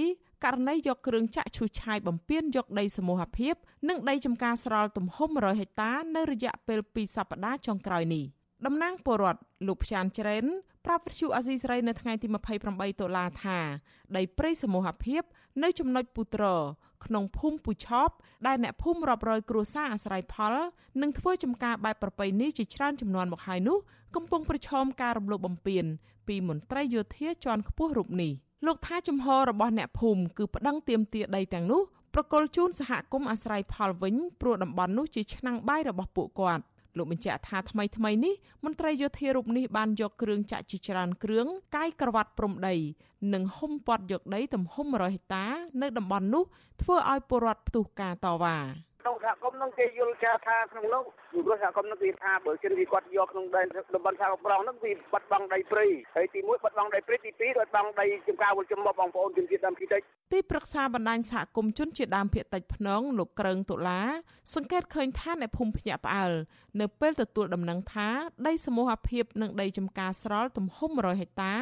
[0.44, 3.54] ករណីយកគ្រឿងចាក់ឈូសឆាយបំពេញយកដីសមូហភាព
[3.88, 8.24] និងដីចំការស្រល់ទំហំ100ហិកតា នៅរយៈពេល2សប្តាហ៍ចុងក្រោយនេះ
[8.66, 10.44] តំណាងពលរដ្ឋលោកផ្ចានច្រែន
[10.86, 12.26] ប្រាប់វិទ្យុអាស៊ីសេរីនៅថ្ងៃទី
[12.64, 13.58] 28តុលាថា
[14.16, 15.22] ដីព្រៃសមូហភាព
[15.62, 16.44] នៅចំណុចពុត្រ
[17.04, 18.14] ក្នុងភូមិពូឆប់
[18.46, 20.54] ដែលអ្នកភូមិរាប់រយគ្រួសារអាស្រ័យផល
[21.02, 23.78] និងធ្វើចំការបែបប្រពៃណីជាច្រើនចំនួនមកហើយនោះ
[24.16, 25.84] កំពុងប្រឈមការរំលោភបំពាន
[26.28, 28.32] ពីមន្ត្រីយោធាជាន់ខ្ពស់រូបនេះ
[28.66, 31.82] លោកថាជំហររបស់អ្នកភូមិគឺប្តឹងទាមទារដីទាំងនោះ
[32.14, 36.62] ប្រកុលជូនសហគមន៍អាស្រ័យផលវិញព្រោះតំបន់នោះជាឆ្នាំងបាយរបស់ពួកគាត់
[36.96, 41.46] លោកបញ្ជាក់ថាថ្មីថ្មីនេះមន្ត្រីយោធារូបនេះបានយកគ្រឿងចាក់ជាច្រើនគ្រឿង
[41.76, 42.74] កាយក្រវ៉ាត់ព្រំដី
[43.34, 45.46] និងហុំព័ទ្ធយកដីទំហំ100ហិកតា
[45.82, 46.44] នៅតំបន់នោះ
[46.82, 48.56] ធ្វើឲ្យពលរដ្ឋផ្ទុះការតវ៉ា
[49.02, 53.62] ក្នុងសហគមន៍នឹងគេយល់ចាថាក្នុងនោះពីព្រោះសហគមន៍នឹងគេថាបើជនវាគាត់យកក្នុងដី
[53.94, 64.00] តំបន់សហគមន៍ប្រងនឹងវាបាត់បង់ដីព្រៃហើយទី1បាត់បង់ដីព្រៃទី2បាត់បង់ដីចំការវល់ចំមកបងប្អូនជនជាតិដើមភាគតិចទីប្រឹក្សាបណ្ដាញសហគមន៍ជនជាតិដើមភាគតិចភ្នងលោកក្រើងតុលា
[64.54, 66.32] សង្កេតឃើញថាអ្នកភូមិភ្ញាក់ផ្អើល
[66.80, 68.08] នៅពេលទទួលដំណឹងថា
[68.46, 71.54] ដីសមូហភាពនិងដីចំការស្រល់ទំហំ100ហិកតា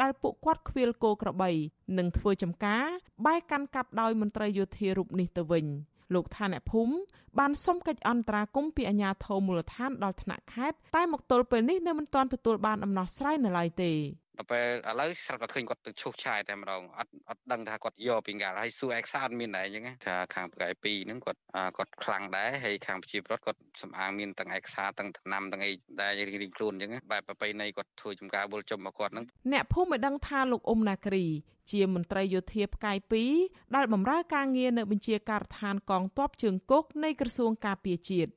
[0.00, 1.50] ដែលពួកគាត់ខ្វៀលគោក្របី
[1.98, 2.84] និងធ្វើចំការ
[3.26, 5.66] បែកកាន់កាប់ដោយមន្ត្រីយោធារូបនេះទៅវិញ
[6.14, 6.94] លោកថាអ្នកភូមិ
[7.38, 13.92] បានសុំកិច្ចអន្តរាគមន៍ពីអាជ្ញាធរមូលដ្ឋានដល់ថ្នាក់ខេត្តតែមកទល់ពេលនេះនៅមិនទាន់ទទួលបានដំណោះស្រាយនៅឡើយទេ
[14.38, 21.40] ដល់ពេលឥឡូវស្រាប់តែឃើញគាត់ទៅឈូសឆាយតែម្ដងអត់អត់ដឹងថាគាត់យកពីកាលហើយសួរឯកសារអត់មានដែរអញ្ចឹងថាខាងប្រកែ2ហ្នឹងគាត់
[21.76, 31.24] គាត់ខ្លាំងដែរហើយខាងប្រជាពលរដ្ឋគាត់សំអាងមានទាំងឯកសារទាំងដំណាំទាំងអីដែលរៀងរៀងខ្លួនអញ្ចឹងបែបប្រពៃណីគាត់ធ្វើចំការវល់ចំមកគាត់ហ្នឹងអ្នកភូមិបានដឹងថាលោកអ៊ុំណាគ្រី
[31.72, 32.96] ជាមន្ត្រីយោធាផ្កាយ
[33.36, 38.30] 2ដែលបម្រើការងារនៅបញ្ជាការដ្ឋានកងទ័ពជើងគោកនៃក្រសួងការពារជាតិ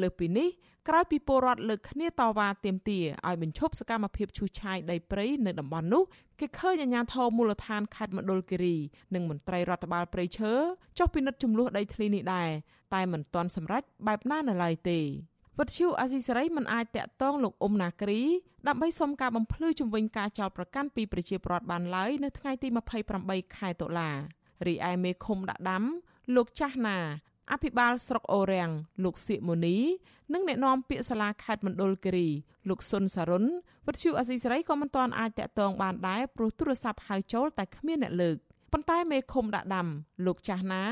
[0.00, 0.48] លើសពីនេះ
[0.88, 6.02] ក្រោយពីពលរដ្ឋលើកគ្នាតវ៉ាទាមទារឲ្យបញ្ឈប់សកម្មភាពឈូសឆាយដីព្រៃនៅតំបន់នោះ
[6.40, 8.76] គេឃើញអាជ្ញាធរមូលដ្ឋានខេត្តមណ្ឌលគិរី
[9.14, 10.52] និងមន្ត្រីរដ្ឋបាលព្រៃឈើ
[10.98, 12.50] ចុះពិនិត្យចំនួនដីធ្លីនេះដែរ
[12.94, 15.00] តែមិនទាន់សម្រេចបែបណានៅឡើយទេ
[15.58, 18.20] វត្តឈូអាស៊ីសេរីមិនអាចតាក់ទងលោកអ៊ុំណាគ្រី
[18.68, 22.68] ដើម្បីសុំការបំភ្លឺជំវិញការចោទប្រកាន់ពីប្រជាពលរដ្ឋបានឡើយនៅថ្ងៃទី
[23.12, 24.10] 28ខែតុលា
[24.66, 25.84] រីឯមេឃុំដាក់ដាំ
[26.34, 26.98] លោកចាស់ណា
[27.52, 28.70] អភិបាលស្រុកអូរាំង
[29.04, 29.76] លោកសៀកមូនី
[30.32, 32.28] និងអ្នកនាំពាក្យសាលាខេត្តមណ្ឌលគិរី
[32.68, 33.44] លោកសុនសារុន
[33.86, 38.36] វិទ្យុអសីសេរីក៏មិនទាន់អាចតាក់ទងបានដែរព្រោះទូរស័ព្ទហៅចូលតែគ្មានអ្នកលើក
[38.72, 39.88] ប៉ុន្តែមេឃុំដាក់ដាំ
[40.26, 40.84] លោកចាស់ណា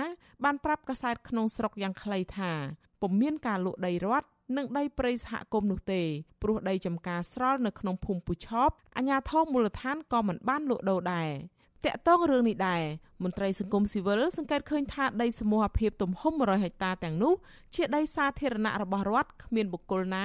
[0.44, 2.52] បានប្រាប់កាសែតក្នុងស្រុកយ៉ាងខ្លីថា
[3.00, 6.02] ពុំមានការលក់ដីរដ្ឋនិងដីព្រៃសហគមន៍នោះទេ
[6.42, 11.30] ព្រោះដីចំការស្រល់នៅក្នុងភូមិពូឆប់អាជ្ញាធរមូលដ្ឋានក៏មិនបានលក់ដូរដែរ
[11.84, 12.82] តាក់ទងរឿងនេះដែរ
[13.24, 17.34] មន្ត្រីសង្គមស៊ីវិលសង្កេតឃើញថាដីសមូហភាពទំហំ100ហិកតាទាំងនោះ
[17.74, 20.24] ជាដីសាធារណៈរបស់រដ្ឋគ្មានបុគ្គលណា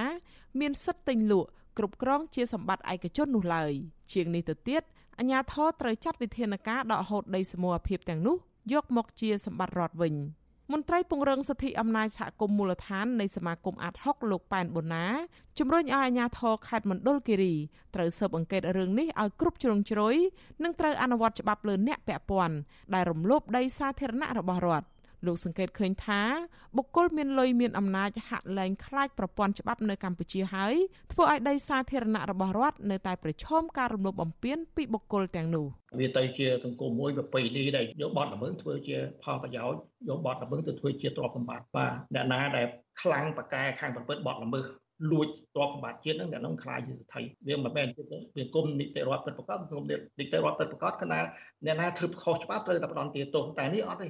[0.59, 3.71] មានសិទ្ធិទិញលក់គ្រប់គ្រងជាសម្បត្តិឯកជននោះឡើយ
[4.13, 4.81] ជាងនេះទៅទៀត
[5.19, 8.37] អាជ្ញាធរត្រូវចាត់វិធានការដកហូតដីសមូហភាពទាំងនោះ
[8.73, 10.13] យកមកជាសម្បត្តិរដ្ឋវិញ
[10.73, 15.05] មមន្ត្រីពង្រឹងសិទ្ធិអំណាចសហគមន៍មូលដ្ឋាននៃសមាគមអាត60លោកប៉ែនបូណា
[15.59, 17.53] ជំរុញឲ្យអាជ្ញាធរខេត្តមណ្ឌលគិរី
[17.95, 20.15] ត្រូវស៊ើបអង្កេតរឿងនេះឲ្យគ្រប់ជ្រុងជ្រោយ
[20.63, 22.55] និងត្រូវអនុវត្តច្បាប់លើអ្នកពាក់ព័ន្ធ
[22.93, 24.87] ដែលរំលោភដីសាធារណៈរបស់រដ្ឋ
[25.27, 26.21] លោកសង្កេតឃើញថា
[26.77, 30.75] បុគ្គលមានលុយមានអំណាចហាក់លែងខ្លាចប្រព័ន្ធច្បាប់នៅកម្ពុជាហើយ
[31.13, 35.65] ធ្វើឲ្យដីសាធារណៈរបស់រដ្ឋនៅតែប្រឈមការរំលោភបំពានពីបុគ្គលទាំងនោះ
[35.99, 42.65] វាទៅជាសង្គមមួយប្រពៃណីដែលយកបទល្មើសធ្វើជាផលប្រយោជន៍យកបទល្មើសទៅធ្វើជាទ្រព្យសម្បត្តិបាទអ្នកណាដែល
[43.01, 44.65] ខ្លាំងបកកែខាងប្រព្រឹត្តបទល្មើស
[45.11, 48.03] លួចទ្រព្យសម្បត្តិជាតិហ្នឹងតែនឹងខ្លាចជាសទ្ធិវាមិនមែនជា
[48.37, 49.83] វាគុំនីតិរដ្ឋពិតប្រកបគុំ
[50.19, 51.19] នីតិរដ្ឋពិតប្រកបគឺណា
[51.65, 54.07] អ្នកណាធ្វើខុសច្បាប់ត្រូវតែផ្ដន់ទាទោសតែនេះអត់ទេ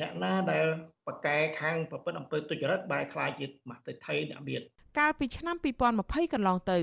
[0.00, 0.66] អ្នកណាដែល
[1.06, 4.62] បកកែខាងប្រពន្ធអំពើទុច្ចរិតបែរខ្លាយជាមហិថីអ្នកមាន
[4.98, 5.56] កាលពីឆ្នាំ
[5.94, 6.78] 2020កន្លងទៅ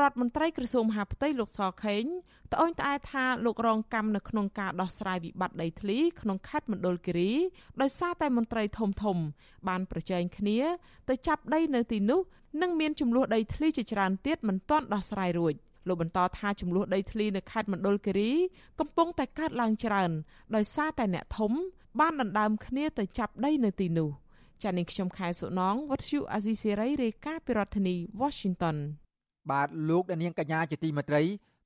[0.00, 2.04] រដ្ឋមន្ត្រីក្រសួងមហាផ្ទៃលោកសខេង
[2.52, 7.32] ត្អូញត្អែថាលោករងកម្មនៅក្នុងការដោះស្រាយវិបត្តិដីធ្លីក្នុងខេត្តមណ្ឌលគិរី
[7.82, 9.16] ដោយសារតែមន្ត្រីធំធំ
[9.68, 10.58] បានប្រជែងគ្នា
[11.08, 12.20] ទៅចាប់ដីនៅទីនោះ
[12.62, 15.54] និងមានចំនួនដីធ្លីជាច្រើនទៀតមិនទាន់ដោះស្រាយរួច
[15.88, 18.32] លោកបន្តថាចំនួនដីធ្លីនៅខេត្តមណ្ឌលគិរី
[18.80, 20.10] កំពុងតែកើតឡើងច្រើន
[20.56, 21.52] ដោយសារតែអ្នកធំ
[22.00, 24.10] បានដណ្ដើមគ្នាទៅចាប់ដីនៅទីនោះ
[24.62, 28.76] ចា៎នាងខ្ញុំខែសុណងវត្តឈូអាស៊ីសេរីរាយការណ៍ពីរដ្ឋធានី Washington
[29.50, 31.22] បាទលោកអ្នកនាងកញ្ញាជាទីមេត្រី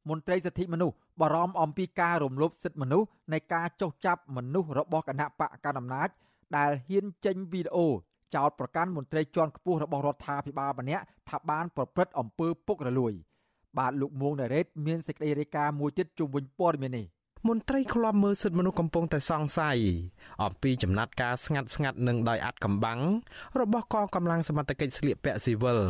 [0.08, 6.08] មន្ត្រីសិទ្ធិមនុស្សបារម្ភអំពីការរំលោភសិទ្ធិមនុស្សនៃការចុះចាប់មនុស្សរបស់គណៈបកកណ្ដាលអំណាច
[6.56, 7.86] ដែលហ៊ានចេញវីដេអូ
[8.34, 13.12] ចោទប្រកាន់មន្ត្រីជាន់ខ្ពស់របស់រដ្ឋាភិបាលម្នាក់ថាបានប្រព្រឹត្តអំពើពុករលួយ
[13.78, 17.06] បាទលោកមួងណារ៉េតមានសេចក្តីរាយការណ៍មួយទៀតជុំវិញព័ត៌មាននេះ
[17.48, 19.78] មន្ត្រីឃ្លាំមើលសិទ្ធិមនុស្សកំពុងតែសង្ស័យ
[20.42, 23.00] អំពីចំណាត់ការស្ងាត់ស្ងាត់និងដោយអាត់កំបាំង
[23.60, 25.80] របស់កងកម្លាំងសមត្ថកិច្ចស្លៀកពាក់ស៊ីវិល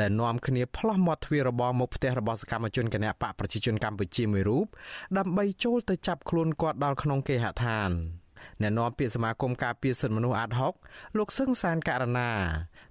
[0.00, 4.66] ដែលនាំគ្នាផ្លោះមាត់ទ្វាររបងមុខផ្ទះរបស់សកម្មជនគណបកប្រជាជនកម្ពុជាមួយរូប
[5.18, 7.90] ដើម្បីចូលទៅចាប់ខ្លួនគាត់ដល់ក្នុងគេហដ្ឋាន
[8.60, 10.50] អ្នកនាំពាក្យសមាគមការពារសិទ្ធិមនុស្សអាត
[10.84, 12.30] 6លោកសឹងសានករណា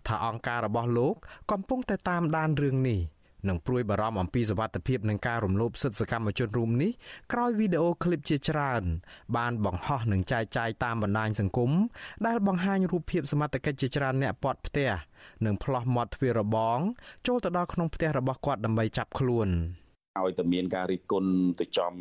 [0.08, 1.16] ថាអង្គការរបស់លោក
[1.52, 3.00] កំពុងតែតាមដានរឿងនេះ
[3.48, 6.92] និងព្រួយបារម្ភអំពីសវត្ថិភាពនឹងការរំលោភសិទ្ធិសកម្មជនរួមនេះ
[7.34, 8.84] ក្រោយវីដេអូឃ្លីបជាច្រើន
[9.38, 11.72] បានបង្ហោះនិងចែកចាយតាមបណ្ដាញសង្គម
[12.28, 14.92] ដែលបង្ហាញរូបភាពសមត្ថកិច្ចជាច្រើនអ្នកពាត់ផ្ទះ
[15.46, 16.80] និងផ្លោះមាត់ទ្វាររបង
[17.28, 19.50] ចូលទៅដល់ក្នុងផ្ទះរបស់គាត់ដើម្បីចាប់ខ្លួន
[20.26, 21.94] ឲ្យតែមានការរិះគន់ទៅចំ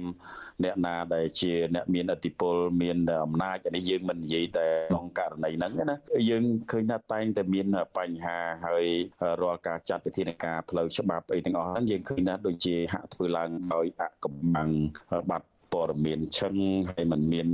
[0.65, 5.97] អ្នកណាដែលជាអ្នកមានអធិបុលមានអំណាចអានេះយើងមិននិយាយតែក្នុងករណីហ្នឹងណា
[6.31, 7.67] យើងឃើញថាតែងតែមាន
[7.99, 8.87] បញ្ហាហើយ
[9.43, 14.71] រាល់ការចាត់វិធានការផ្លូវច្បាប់អីទាំងអស់ហ្នឹងយើងឃើញថាដូចជាហាក់ធ្វើឡើងដោយអកំបាំង
[15.31, 16.55] បាត់ព័ត៌មានឈឹង
[16.91, 17.49] ហើយมันមាន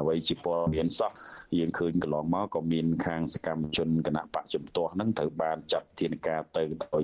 [0.00, 1.12] អ្វីជាព័ត៌មានសោះ
[1.58, 7.02] យើងឃើញកន្លងមកក៏មានខាងសកម្មជនគណៈបកជំទាស់ហ្នឹងត្រូវបានចាត់ធានការទៅដោយ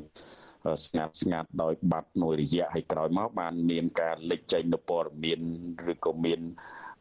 [0.86, 5.40] ស្ងាត់ស្ងាត់ដោយបាត់មួយរយៈហើយក្រោយមកបានមានការលេចចេញនូវព័ត៌មាន
[5.92, 6.40] ឬក៏មាន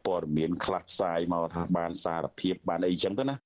[0.06, 3.36] ព័ត៌មានខ្លះផ្សាយមកថាបានសារភាពបានអីចឹងទៅណា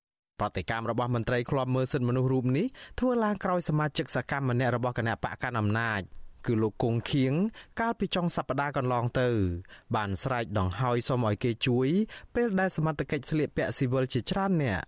[0.40, 2.66] ប្រតិកម្មរបស់មន្ត្រីឃ្លាំមើលសិទ្ធិមនុស្សរូបនេះ
[3.00, 6.00] ធ្វើឡើងក្រោយសមាជិកសកម្មម្នាក់របស់គណៈបកកណ្ដាលអំណាច
[6.46, 7.32] គឺលោកគង់ខៀង
[7.80, 9.28] កាលពីចុងសប្តាហ៍កន្លងទៅ
[9.96, 11.88] បានស្រែកដង្ហោយសូមឲ្យគេជួយ
[12.34, 14.80] ពេលដែលសមត្ថកិច្ចស្លៀកពាក់ស៊ីវិលជាច្រើនអ្នក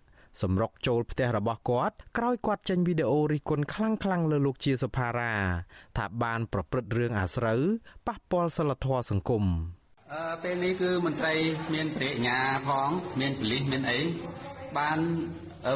[0.43, 5.34] សម្រុកចូលផ្ទះរបស់គាត់ក្រោយគាត់ចេញវីដេអូរិះគន់ខ្លាំងៗលើលោកជាសុផារ៉ា
[5.97, 7.62] ថាបានប្រព្រឹត្តរឿងអាស្រូវ
[8.07, 9.45] ប៉ះពាល់សិលធម៌សង្គម
[10.14, 11.34] អឺពេលនេះគឺមន្ត្រី
[11.74, 14.01] មានប្រាជ្ញាផងមានប៉ូលីសមានអី
[14.78, 14.99] បាន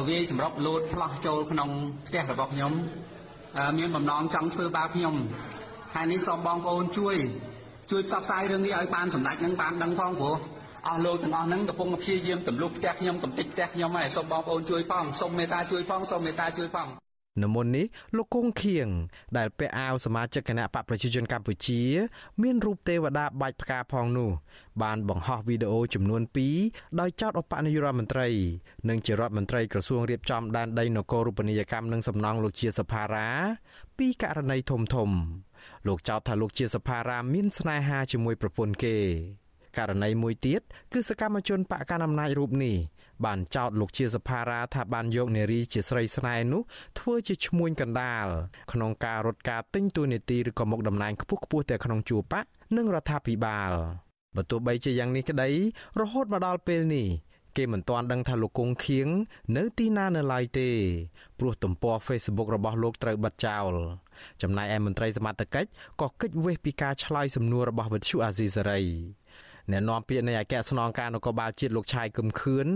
[0.09, 1.69] វាយសម្រុកលូតផ្លោះចូលក្នុង
[2.07, 2.73] ផ្ទះរបស់ខ្ញុំ
[3.77, 5.15] មានបំណងចង់ធ្វើបាបខ្ញុំ
[5.95, 7.15] ហើយនេះសូមបងប្អូនជួយ
[7.91, 10.37] ជួយផ្សព្វផ្សាយរឿងនេះឲ្យបានសម្ដេចនឹងបានដឹងផងព្រោះ
[10.87, 16.89] អស់លោកទាំងអស់ហ្នឹងកំពុងព្យាយាមទម្លុះផ្ទះខ្ញុំកំទេចផ្ទះខ្ញុំហើយសូមបងប្អូនជួយផងសូមមេត្តាជួយផងសូមមេត្តាជួយផង
[17.41, 17.85] នៅមុននេះ
[18.17, 18.87] លោកគង់ខៀង
[19.37, 21.81] ដែលពាក់អាវសមាជិកគណៈបកប្រជាជនកម្ពុជា
[22.41, 24.29] មានរូបទេវតាបាច់ផ្កាផងនោះ
[24.83, 26.21] បានបង្ហោះវីដេអូចំនួន
[26.59, 28.27] 2ដោយចោទឧបនាយករដ្ឋមន្ត្រី
[28.89, 33.27] និងជារដ្ឋមន្ត្រីក្រសួងរៀបចំដែនដីនគររូបនីយកម្មនិងសំណង់លោកជាសភារា
[33.97, 35.09] ពីករណីធំធំ
[35.87, 38.97] លោកចោទថាលោកជាសភារាមានស្នេហាជាមួយប្រពន្ធគេ
[39.77, 40.61] ករណីមួយទៀត
[40.93, 42.75] គឺសកម្មជនបកកណ្ដាលអំណាចរូបនេះ
[43.25, 46.61] បានចោទលោកជាសភារាថាបានយកនារីជាស្រីស្នេហ៍នោះ
[46.99, 48.25] ធ្វើជាឈ្មួញកណ្ដាល
[48.71, 52.45] ក្នុងការរត់ការទិញតួនាទីឬក៏មុខតំណែងខ្ពស់ខ្ពស់តែក្នុងជួរបក
[52.77, 53.71] និងរដ្ឋាភិបាល
[54.35, 55.49] បើទោះបីជាយ៉ាងនេះក្តី
[56.01, 57.07] រហូតមកដល់ពេលនេះ
[57.57, 59.07] គេមិនទាន់ដឹងថាលោកគង់ខៀង
[59.57, 60.69] នៅទីណានៅឡើយទេ
[61.39, 63.71] ព្រោះទំព័រ Facebook របស់លោកត្រូវបិទចោល
[64.41, 65.69] ចំណែកឯមន្ត្រីសមត្ថកិច្ច
[66.01, 68.81] ក៏កិច្ចវេះពីការឆ្លើយសំណួររបស់វិទ្យុអាស៊ីសេរី
[69.71, 72.67] អ្នកនាំពាក្យនៃអគ្គស្នងការនគរបាលជាតិលោកឆាយកឹមខឿន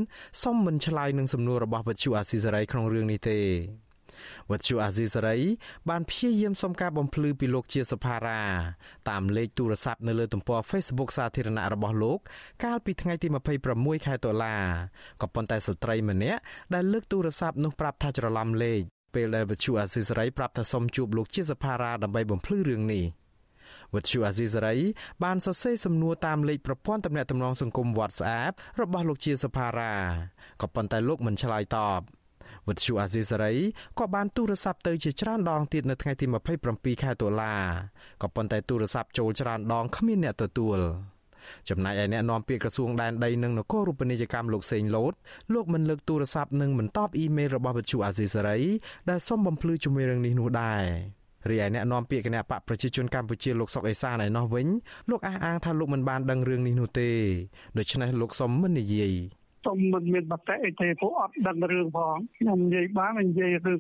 [0.44, 3.40] សូមមិនឆ្លើយនឹងសំណួររបស់វិទ្យុអាស៊ីសេរីក្នុងរឿងនេះទេ
[4.52, 5.38] វត្តជូអាស៊ីសេរី
[5.90, 8.42] បានព្យាយាមសុំការបំភ្លឺពីលោកជាសភារា
[9.10, 12.20] តាមលេខទូរស័ព្ទនៅលើទំព័រ Facebook សាធារណៈរបស់លោក
[12.64, 13.28] កាលពីថ្ងៃទី
[13.68, 14.56] 26ខែតុលា
[15.22, 16.40] ក៏ប៉ុន្តែស្ត្រីម្នាក់
[16.74, 18.82] ដែលលើកទូរស័ព្ទនោះប្រាប់ថាច្រឡំលេខ
[19.16, 23.04] ពេលដែលវត្តជូអាស៊ីសេរីប្រាប់ថាសុំជួបលោកជាសភារាដើម្បីបំភ្លឺរឿងនេះ
[23.96, 24.76] វិទ្យុអាស៊ីសេរី
[25.24, 29.94] បានសរសេរសំណួរតាមលេខប្រព័ន្ធទំនាក់ទំនងសង្គម WhatsApp របស់លោកជាសភារា
[30.62, 32.02] ក៏ប៉ុន្តែលោកមិនឆ្លើយតប
[32.68, 33.54] វិទ្យុអាស៊ីសេរី
[34.00, 36.26] ក៏បានទូរស័ព្ទទៅជាច្រើនដងទៀតនៅថ្ងៃទី
[36.66, 37.54] 27ខែតុលា
[38.22, 40.80] ក៏ប៉ុន្តែទូរស័ព្ទចូលច្រើនដងគ្មានអ្នកទទួល
[41.70, 45.14] ចំណែកឯអ្នកនាំពាក្យក្រសួងដែនដីនិងនគររូបនីយកម្មលោកសេងលូត
[45.54, 48.60] លោកមិនលើកទូរស័ព្ទនិងមិនតបអ៊ីមែលរបស់វិទ្យុអាស៊ីសេរី
[49.10, 50.84] ដែលសូមបំភ្លឺជាមួយរឿងនេះនោះដែរ
[51.50, 54.68] រីឯអ្នកនាំពាក្យគណៈបកប្រជាជនកម្ពុជាលោកសុកអេសានឯណោះវិញ
[55.10, 57.10] លោកអះអាងថាលោកមិនបានដឹងរឿងនេះនោះទេ
[57.78, 59.14] ដូច្នេះលោកសុំមិននិយាយ
[59.66, 63.74] សុំមិនមានបតិអីទេពួកអត់ដឹងរឿងផងខ្ញុំនិយាយបាននិយាយគឺ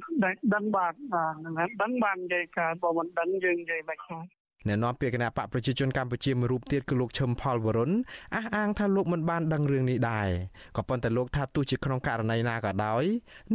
[0.53, 1.33] ដឹងបានបាទ
[1.81, 4.27] ដឹងបាននិយាយការបើមិនដឹងយើងនិយាយមិនខ្លាច
[4.67, 7.91] អ្នកនាំពាក្យគណៈបកប្រជាជនកម្ពុជាមួយរូបទៀតគឺលោកឈឹមផលវរុន
[8.35, 10.29] អះអាងថាលោកមិនបានដឹងរឿងនេះដែរ
[10.77, 13.03] ក៏ប៉ុន្តែលោកថាទោះជាក្នុងករណីណាក៏ដោយ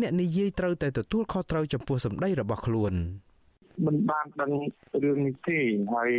[0.01, 2.95] អ្នកនិយាយត្រូវតែទទួលខុសត្រូវចំពោះសម្ដីរបស់ខ្លួន
[3.87, 4.53] មិនបានដឹង
[5.03, 5.61] រឿងនេះទេ
[5.95, 6.13] ហើយ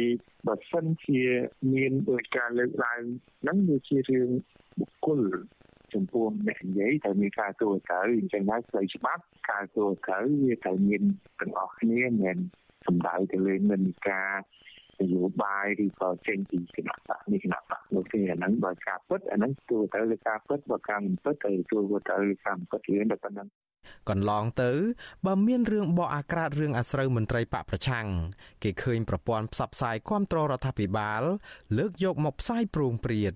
[0.48, 1.22] បើសិនជា
[1.74, 3.02] មានដោយការលើកឡើង
[3.42, 4.30] ហ្នឹងវាជារឿង
[4.80, 5.22] បុគ្គល
[5.94, 11.04] ចំពោះអ្នកនិយាយតែមានការទូទៅអញ្ចឹងហើយផ្លូវច្បាប់ការទូទៅវាត្រូវមាន
[11.40, 12.38] ទាំងអស់គ្នាមិន
[12.88, 14.32] សំដៅទៅលើនិន្នាការ
[15.02, 21.80] នយោបាយឬក៏ចេញពីគណៈបកនេះគណៈបកនោះទេអាហ្នឹងបើការពិតអាហ្នឹងទូទៅលើការពិតបើការមិនពិតទៅទូ
[22.10, 23.48] ទៅលើការមិនពិតរឿងតែប៉ុណ្្នឹង
[24.10, 24.72] កន្លងទៅ
[25.26, 28.08] បើមានរឿងបកអាក្រាតរឿងអាស្រូវមន្ត្រីបកប្រឆាំង
[28.64, 31.22] គេឃើញប្រព័ន្ធផ្សព្វផ្សាយគ្រប់គ្រងរដ្ឋាភិបាល
[31.78, 33.34] លើកយកមកផ្សាយប្រងព្រាត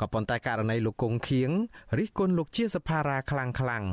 [0.00, 1.50] ក៏ប៉ុន្តែករណីលោកគង់ខៀង
[1.98, 3.84] រិះគន់លោកជាសភារាខ្លាំងខ្លាំង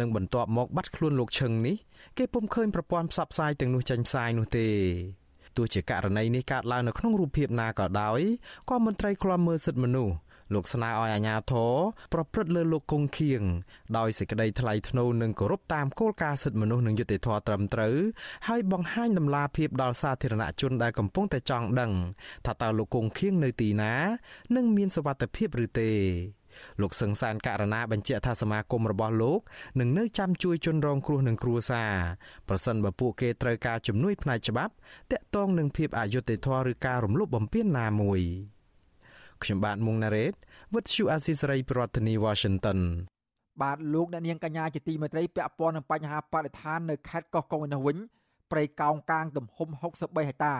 [0.00, 1.76] និងបន្ទាប់មកបាត់ខ្លួនលោកឈឹងនេះ
[2.18, 4.68] គេពុំឃើញប្រព័ន្ធផ្សព្វផ្សាយទាំងនោះចេញផ្សាយនោះទេ
[5.56, 8.20] ទោះជាករណីនេះកើតឡើងនៅក្នុងរូបភាពណាក៏ដោយ
[8.70, 10.14] ក៏មន្ត្រីឃ្លាំមើលសិទ្ធិមនុស្ស
[10.54, 11.74] លោកស្នើឲ្យអាជ្ញាធរ
[12.12, 13.42] ប្រព្រឹត្តលើលោកគង់ខៀង
[13.98, 17.96] ដោយសេចក្តីថ្លៃថ្នូរនិងគោរពតាមគោលការណ៍សិទ្ធិមនុស្សនិងយុត្តិធម៌ត្រឹមត្រូវ
[18.48, 21.92] ហើយបង្ហាញដំណាភាពដល់សាធារណជនដែលកំពុងតែចង់ដឹង
[22.46, 23.94] ថាតើលោកគង់ខៀងនៅទីណា
[24.56, 25.92] និងមានសុវត្ថិភាពឬទេ
[26.80, 29.40] លោកសឹងសានករណីបញ្ជាក់ថាសមាគមរបស់លោក
[29.80, 31.92] នឹងនៅចាំជួយជនរងគ្រោះនឹងគ្រួសារ
[32.48, 34.72] ប្រសិនបើពួកគេត្រូវការជំនួយផ្នែកច្បាប់
[35.12, 38.22] តាក់ទងនឹងភាពអយុត្តិធម៌ឬការរំលោភបំពានណាមួយ។
[39.42, 40.34] ខ្ញុំបាទមុងណារ៉េត
[40.72, 42.78] With you Asisari ប្រធានាទី Washington
[43.62, 47.96] បាទលោកអ្នកនាងកញ្ញាជាទីមេត្រីពាក់ព័ន្ធនឹងបញ្ហាបរិស្ថាននៅខេត្តកោះកុងឯនោះវិញ
[48.50, 50.54] ព្រៃកោងកាងទំហំ63ហិកតា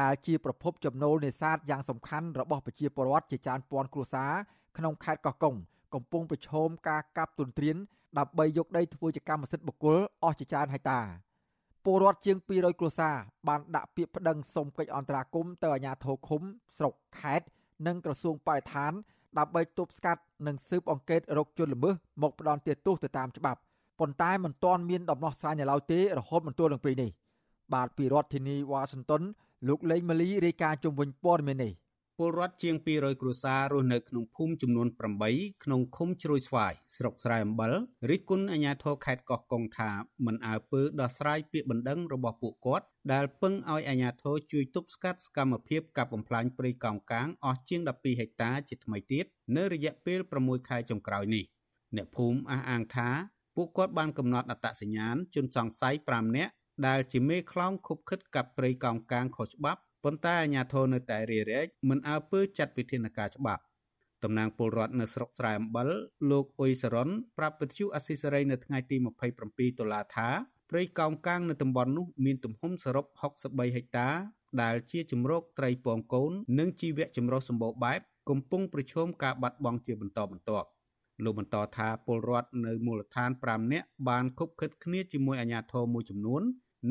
[0.00, 4.32] ដែលជាប្រភពចំណូលនេសាទយ៉ាងសំខាន់របស់ប្រជាពលរដ្ឋជាច្រើនពាន់គ្រួសារ
[4.76, 5.54] ក្នុងខេត្តកោះកុង
[5.94, 7.76] កំពុងប្រឈមការកាប់ទុនទ្រាន
[8.18, 11.00] ដើម្បីយកដីធ្វើជាកម្មសិទ្ធិបុគ្គលអស់ជាច្រើនហិកតា
[11.84, 13.16] ពលរដ្ឋជាង200គ្រួសារ
[13.48, 16.42] បានដាក់ពាក្យប្តឹងសុំកិច្ចអន្តរាគមន៍ទៅអាជ្ញាធរឃុំ
[16.76, 17.46] ស្រុកខេត្ត
[17.86, 18.92] និងក្រសួងបរិស្ថាន
[19.38, 23.60] ដើម្បីទប់ស្កាត់និងស៊ើបអង្កេតរកជនល្មើសមកផ្ដន់ទោសទៅតាមច្បាប់
[24.00, 27.10] ប៉ុន្តែមិនទាន់មានដំណោះស្រាយនៅឡើយទេរហូតមកទល់នឹងពេលនេះ
[27.74, 29.22] បាទពីរដ្ឋធានីវ៉ាស៊ីនតោន
[29.68, 31.72] លោកលេងម៉ាលីរាយការណ៍ជុំវិញព័ត៌មាននេះ
[32.22, 34.88] ពលរដ្ឋជាង200គ្រួសាររស់នៅក្នុងភូមិចំនួន
[35.26, 37.72] 8ក្នុងឃុំជ្រោយស្វាយស្រុកស្រែអំបិល
[38.10, 39.90] រិះគន់អាជ្ញាធរខេត្តកោះកុងថា
[40.26, 49.24] មិនអើពើដោះស្រាយពាក្យបណ្ដឹងរបស់ពួកគាត់ដែលពឹងឲ្យអាជ្ញាធរជួយទប់ស្កាត់សកម្មភាពកាប់បំផ្លាញព្រៃកោងកាងអស់ជាង12ហិកតាជាថ្មីទៀត
[49.56, 51.44] នៅរយៈពេល6ខែចុងក្រោយនេះ
[51.96, 53.10] អ្នកភូមិអះអាងថា
[53.56, 56.52] ពួកគាត់បានកំណត់អត្តសញ្ញាណជនសង្ស័យ5នាក់
[56.86, 63.62] ដែលជាមេខ្លោងខុបខិតកាប់ព្រៃកោងកាងខុសច្បាប់ ប៉ុន្តែអាជ្ញាធរនៅតែរារែកមិនអើពើចាត់វិធានការច្បាប់
[64.24, 65.88] តំណាងពលរដ្ឋនៅស្រុកស្រែអំបិល
[66.30, 68.96] លោកអ៊ុយសរនប្រាប់វិទ្យុអស៊ីសេរីនៅថ្ងៃទី
[69.38, 70.28] 27តុលាថា
[70.70, 73.04] ព្រៃកោងកាងនៅតំបន់នោះមានទំហំសរុប
[73.40, 74.08] 63ហិកតា
[74.62, 80.68] ដែលជាជំរកត្រីពងកូន និងជីវៈចម្រុះសម្បូរបែបកំពុងប្រឈមការបាត់បង់ជាបន្តបន្ទាប់
[81.24, 86.42] លោកបន្តថាពលរដ្ឋនៅមូលដ្ឋាន5នាក់បានគប់ខិតគ្នាជាមួយអាជ្ញាធរមួយចំនួន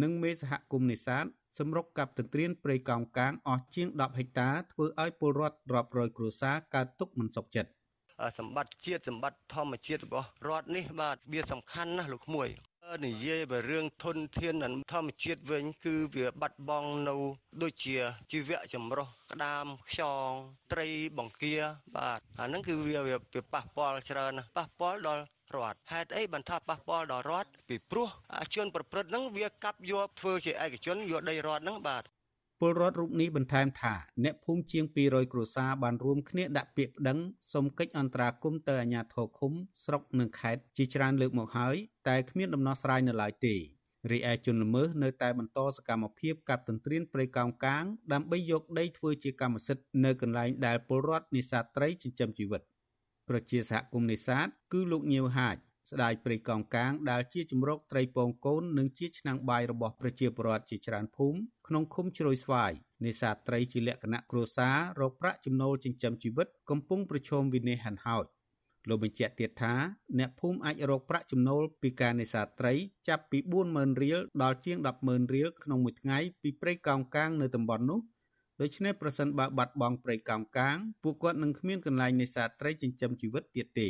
[0.01, 1.25] និងមេសហគមន៍នេសាទ
[1.57, 7.71] សម្រុកកັບទន្ទ្រានព្រៃកោងកាងអស់ជាង10ហិកតាធ្វើឲ្យពលរដ្ឋរាប់រយគ្រួសារកើតទុក្ខមិនសុខចិត្ត
[8.39, 12.49] សម្បត្តិជាតិសម្បត្តិធម្មជាតិរបស់រដ្ឋនេះបាទវាសំខាន់ណាស់លោកក្មួយ
[13.05, 14.55] និយាយបើរឿងធនធាន
[14.91, 17.15] ធម្មជាតិវិញ គឺវាបាត់បង់នៅ
[17.61, 17.97] ដូចជា
[18.31, 20.29] ជីវៈចម្រុះក្តាម ខ្យង
[20.71, 20.87] ត្រី
[21.17, 21.55] បង្គា
[21.95, 23.15] បាទអាហ្នឹងគឺវាវា
[23.53, 25.23] ប៉ះពាល់ច្រើនណាស់ប៉ះពាល់ដល់
[25.55, 32.03] រដ្ឋហេតុអីបានថាប៉ះពាល់ដល់រដ្ឋពីព្រោះអាជនប្រព្រឹត្តហ្នឹងវាកាប់យកធ្វើជាឯកជនយកដីរដ្ឋហ្នឹងបាទ
[32.59, 33.93] ពលរដ្ឋរូបនេះបន្ថែមថា
[34.23, 37.17] អ្នកភូមិជាង200គ្រួសារបានរួមគ្នាដាក់ពាក្យប្តឹង
[37.53, 39.51] សុំកិច្ចអន្តរាគមន៍ទៅអាជ្ញាធរឃុំ
[39.83, 41.75] ស្រុកនិងខេត្តជាច្រើនលើកមកហើយ
[42.07, 43.55] តែគ្មានដំណោះស្រាយនៅឡើយទេ
[44.11, 47.83] រីឯជនល្មើសនៅតែបន្តសកម្មភាពកាប់ទន្ទ្រានព្រៃកោងកាង
[48.13, 52.61] ដើម្បីយកដីធ្វើជាកម្មសិទ្ធិនៅកន្លែងដែលពលរដ្ឋនេសាទត្រីចិញ្ចឹមជីវិត
[53.29, 55.57] ប្រជាសហគមន៍នេសាទគឺលោកញៀវហាជ
[55.91, 62.71] ស្ដាយព្រៃកោងកាងដែលជាជំរកត្រីពងកូននិងជាឆ្នាំងបាយរបស់ប្រជាពលរដ្ឋជាច្រើនភូមិក្នុងឃុំជ្រោយស្វាយ
[63.05, 68.25] នេសាទត្រីជាលក្ខណៈគ្រួសាររកប្រាក់ចំណូលចិញ្ចឹមជីវិតកំពុងប្រឈមវិនាសហិនហោច
[68.89, 69.73] លោកបញ្ជាក់ទៀតថា
[70.19, 72.73] អ្នកភូមិអាចរកប្រាក់ចំណូលពីការនេសាទត្រី
[73.07, 73.39] ចាប់ពី
[73.71, 77.99] 40000រៀលដល់ជាង100,000រៀលក្នុងមួយថ្ងៃពីព្រៃកោងកាងនៅតំបន់នោះ
[78.61, 83.89] ដូច្នេះប្រសិនបើបាត់បង់ព្រៃកោងកាងពួកគាត់នឹងគ្មានកន្លែងនេសាទត្រីចិញ្ចឹមជីវិតទៀតទេ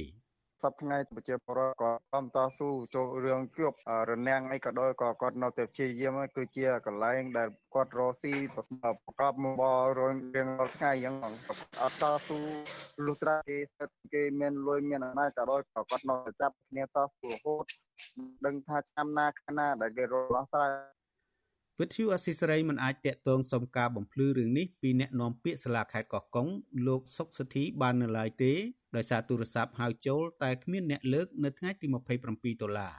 [0.63, 3.77] សប្តាហ៍ប្រជាពលរដ្ឋក៏កំតស៊ូចូលរឿងគប់
[4.09, 8.63] រនាំងអីក៏ដោយក៏គាត់នៅតែព្យាយាមគឺជាកន្លែងដែលគាត់រស់ស៊ីប្រ
[9.19, 9.63] កបមុំប
[9.99, 11.33] ររៀងរាល់ថ្ងៃអញ្ចឹង
[11.81, 12.39] អត់តស៊ូ
[13.05, 17.65] លុះត្រាគេស្ថិតគេមានលុយមានអំណាចក៏ដោយក៏គាត់នៅតែចាប់គ្នាតស៊ូរហូត
[18.45, 20.71] ដឹងថាឆ្នាំណាខាណាដែលគេរស់ស្រ័យ
[21.81, 26.47] វិទ្យុអស៊ីសេរីមិនអាចតាក់ទងសុំការបំភ្លឺរឿងនេះពីអ្នកនាំពាក្យសាលាខេត្តកោះកុង
[26.87, 28.53] លោកសុកសុធីបាននៅឡើយទេ
[28.95, 31.87] ដោយសារទូរស័ព្ទហៅចូលតែគ្មានអ្នកលើកនៅថ្ងៃទី
[32.25, 32.95] 27ដុល្លារ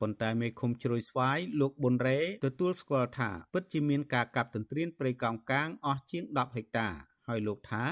[0.00, 6.88] ប៉ុន្តែមេឃុំជ្រោយស្វាយលោកប៊ុនរ៉េទទួលស្គាល់ថាពិតជាមានការកាប់ទន្ទ្រានព្រៃកោងកាងអស់ជាង10ហិកតា
[7.28, 7.82] ហើយលោកថា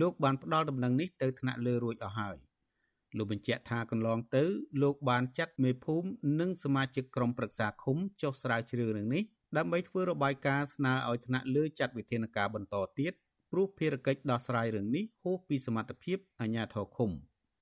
[0.00, 2.36] លោកបានផ្ដល់ដំណឹងនេះទៅថ្នាក់លើរួចអស់ហើយ
[3.16, 4.44] លោកបញ្ជាក់ថាកន្លងទៅ
[4.82, 6.08] លោកបានចាត់មេភូមិ
[6.40, 9.24] និងសមាជិកក្រុមប្រឹក្សាឃុំចុះស្រាវជ្រាវរឿងនេះ
[9.58, 13.12] ដើម្បីធ្វើរបាយការណ៍ស្នើឲ្យថ្នាក់លើចាត់វិធានការបន្តទៀត
[13.52, 17.10] ព្រោះភារកិច្ចដោះស្រាយរឿងនេះហួសពីសមត្ថភាពអាជ្ញាធរឃុំ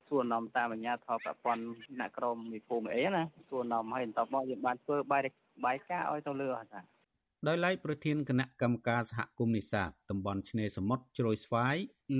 [0.09, 1.62] សួរនាំតាមអាជ្ញាធរប្រព័ន្ធ
[2.01, 5.22] អ្នកក្រមវិភូមិអីណាសួរនាំឲ្យបន្តមកយើងបានធ្វើបាយ
[5.64, 6.80] បាយការឲ្យទៅលើអត់ថា
[7.47, 11.76] ដោយឡែកប្រធានគណៈកម្មការសហគមន៍នេសាទតំបន់ឆ្នេរសមុទ្រជ្រោយស្វាយ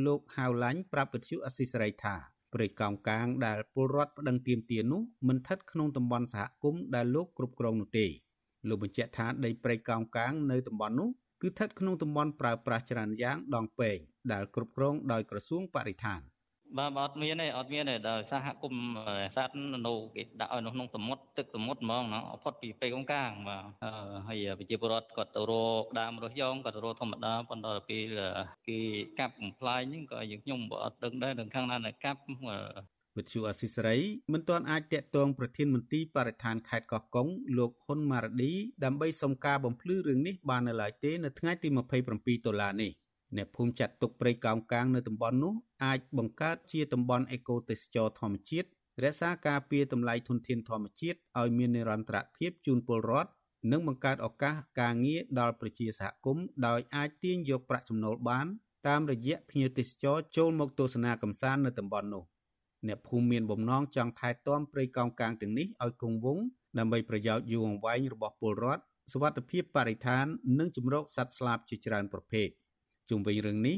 [0.07, 2.17] លោកហៅឡាញ់ប្រាប់វិទ្យុអស៊ីសេរីថា
[2.55, 8.07] ព្រៃកោងកាងដែលពលរដ្ឋប្តឹងទាមទារនោះមិនស្ថិតក្នុងតំបន់សហគមន៍ដែលលោកគ្រប់គ្រងនោះទេ
[8.69, 11.09] លោកបញ្ជាក់ថាដីព្រៃកោងកាងនៅតំបន់នោះ
[11.43, 13.99] គឺស្ថិតក្នុងតំបន់ប្រើប្រាស់ច្រើនយ៉ាងដងពេង
[14.33, 16.23] ដែលគ្រប់គ្រងដោយក្រសួងបរិស្ថាន
[16.77, 18.93] បាទអត់មានទេអត់មានទេដល់សហគមន៍
[19.37, 19.55] សត្វ
[19.87, 23.65] នៅគេដាក់ឲ្យនៅក្នុងសមុទ្រទឹកសមុទ្រហ្មងណាផុតពីពេកកងកាងបាទ
[24.29, 25.53] ហើយប្រជាពលរដ្ឋគាត់ទៅរ
[25.83, 28.19] កដើមរស់យ៉ងគាត់ទៅរកធម្មតាប៉ុន្តែពេល
[28.69, 28.79] គេ
[29.19, 32.21] កាប់បំផ្លាញហ្នឹងក៏យើងខ្ញុំក៏អត់ដឹងដែរដល់ខាងណាដែលកាប់
[33.19, 33.99] វិទ្យុអស៊ីសេរី
[34.33, 38.53] មិនទាន់អាចតាក់ទងប្រធានមន្ទីរបរិស្ថានខេត្តកោះកុងលោកហ៊ុនម៉ារ៉ាឌី
[38.85, 42.91] ដើម្បីសុំការបំភ្លឺរឿងនេះបាននៅឡើយទេនៅថ្ងៃទី27ដុល្លារនេះ
[43.37, 45.55] អ្នកភូមិចាត់ទុកព្រៃកោងកាងនៅតំបន់នោះ
[45.85, 48.69] អាចបង្កើតជាតំបន់អេកូទេសចរធម្មជាតិ
[49.05, 53.31] រក្សាការពារតម្លៃធនធានធម្មជាតិឲ្យមាននិរន្តរភាពជូនពលរដ្ឋ
[53.73, 58.47] និងបង្កើតឱកាសការងារដល់ប្រជាសហគមន៍ដោយអាចទាញយកប្រាក់ចំណូលបាន
[58.89, 62.25] តាមរយៈភ្ញៀវទេសចរចូលមកទស្សនាកម្សាន្តនៅតំបន់នោះ
[62.87, 66.45] អ្នកភូមិមានបំណងចង់ថែទាំព្រៃកោងកាងទាំងនេះឲ្យគង់វង្ស
[66.79, 70.27] ដើម្បីប្រយោជន៍យូរអង្វែងរបស់ពលរដ្ឋសុវត្ថិភាពបរិស្ថាន
[70.59, 72.49] និងជំរកសត្វស្លាបជាច្រើនប្រភេទ
[73.11, 73.77] ជុំវិញរឿងនេះ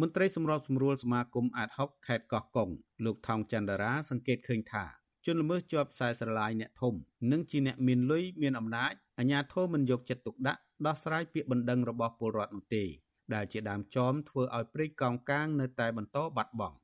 [0.00, 2.70] មន្ត្រីសម្របសម្រួលសមាគមអាត6ខេត្តកោះកុង
[3.04, 4.84] លោកថោងចន្ទរាសង្កេតឃើញថា
[5.26, 6.94] ជនល្មើសជាប់ខ្សែស្រឡាយអ្នកធំ
[7.32, 12.84] និងជាអ្នកមានលុយមានអំណាចអាជ្ញាធរមិនយកចិត្តទុកដាក់ដោះស្រាយពាក្យបណ្ដឹងរបស់ពលរដ្ឋនោះទេ
[13.34, 16.76] ដែលជាដើមចមធ្វើឲ្យព្រៃកោងកាងនៅតែបន្តបាត់បង់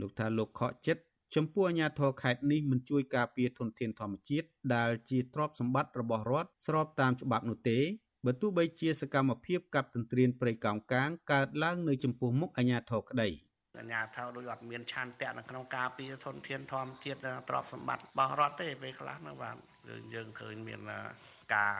[0.00, 1.02] លោកថាលោកខកចិត្ត
[1.34, 7.78] ចំពោះអាជ្ញាធរខេត្តនេះមិនជួយការពារធនធានធម្មជាតិដែលជាទ្រព្យសម្បត្តិរបស់រដ្ឋស្របតាមច្បាប់នោះទេ
[8.26, 13.28] បើទោះបីជាសកម្មភាពកັບទន្ទ្រានព្រៃកោងកាងកើតឡើងនៅចំពោះមុខអាជ្ញាធរក្តី
[13.78, 17.18] អាញាធរដូចអត់មានឆន្ទៈនៅក្នុងការពារធនធានធម្មជាតិ
[17.48, 19.56] ទ្រព្យសម្បត្តិរបស់រដ្ឋទេពេលខ្លះនោះបាទ
[20.14, 20.80] យើងឃើញមាន
[21.54, 21.72] ការ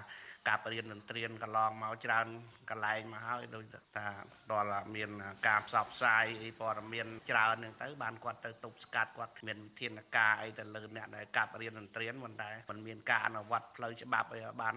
[0.48, 2.26] ការបរៀនតន្ត្រៀនកន្លងមកច្រើន
[2.70, 3.64] កន្លែងមកហើយដូច
[3.96, 4.06] ថា
[4.52, 5.10] ដល់មាន
[5.48, 14.76] ការផ្សព្វផ្សាយអីព័ត៌មានច្រើនហ្នឹងទៅបានគាត់ទៅទប់ស្កាត់គាត់មានវិធានការអីទៅលើអ្នកដែលកាប់រៀនតន្ត្រៀនមិនតែមិនមានការអនុវត្តផ្លូវច្បាប់អីបាន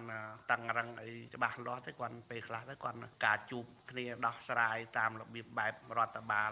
[0.52, 6.52] តឹងរឹងអីច្បាស់លាស់ទេគាត់ពេលខ្លះទៅគាត់ការជួបគ្នាដោះស្រាយតាមរបៀបបែបរដ្ឋបាល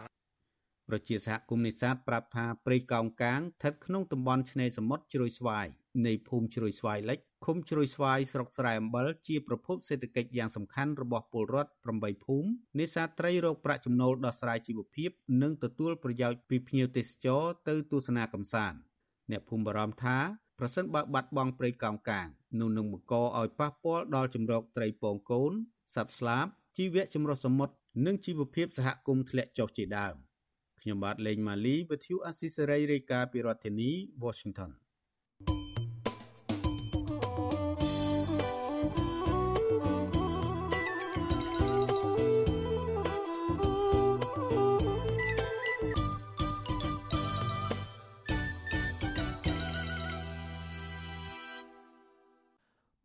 [0.90, 5.68] ប្រជាសហគមន៍នេសាទប្រាប់ថាព្រៃកោងកាងស្ថិតក្នុងតំបន់ឆ្នេរសមុទ្រជ្រោយស្វាយ
[6.06, 15.10] នៃភូមិជ្រោយស្វាយលិចឃុំជ្រោយស្វាយស្រុកស្រែអំបិលជាប្រភពសេដ្ឋកិច្ចយ៉ាងសំខាន់របស់ពលរដ្ឋ8ភូមិនេសាទត្រីរកប្រាក់ចំណូលដោះស្រាយជីវភាព
[15.42, 18.78] និងទទួលប្រយោជន៍ពីភ្ញៀវទេសចរទៅទស្សនាកម្សាន្ត
[19.32, 20.18] អ្នកភូមិបារម្ភថា
[20.60, 22.28] ប្រសិនបើបាត់បង់ព្រៃកោងកាង
[22.60, 25.52] នោះនឹងបង្កឲ្យប៉ះពាល់ដល់ជំរកត្រីពងកូន
[25.96, 26.46] សត្វស្លាប
[26.78, 27.74] ជីវៈចម្រុះសមុទ្រ
[28.06, 30.16] និងជីវភាពសហគមន៍ធ្លាក់ចុះជាដើម
[30.82, 33.92] ខ្ញុំបាទលេងម៉ាលីវិទ្យុអស៊ីសេរីរាយការណ៍ពីរដ្ឋធានី
[34.24, 34.72] Washington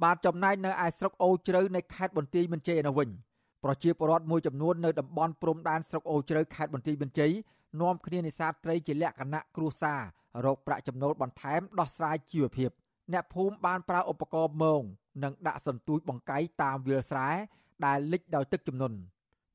[0.03, 3.09] បបាទចំណែកនៅឯស្រុកអូជ្រៅនៃខេត្តបន្ទាយមានជ័យនៅវិញ
[3.64, 7.32] ប្រជាពលរដ្ឋមួយចំនួននៅតំបន់ព្រំដែនស្រុកអូជ្រៅខេត្តបន្ទាយមានជ័យ
[7.80, 10.00] នាំគ្នានេសាទត្រីជាលក្ខណៈគ្រួសារ
[10.44, 12.70] រកប្រាក់ចំណូលបន្ថែមដោះស្រាយជីវភាព
[13.12, 14.82] អ្នកភូមិបានប្រើឧបករណ៍មង
[15.24, 17.30] និងដាក់សន្ទូចបង្កាយតាមវាលស្រែ
[17.86, 18.98] ដែលលិចដោយទឹកជំនន់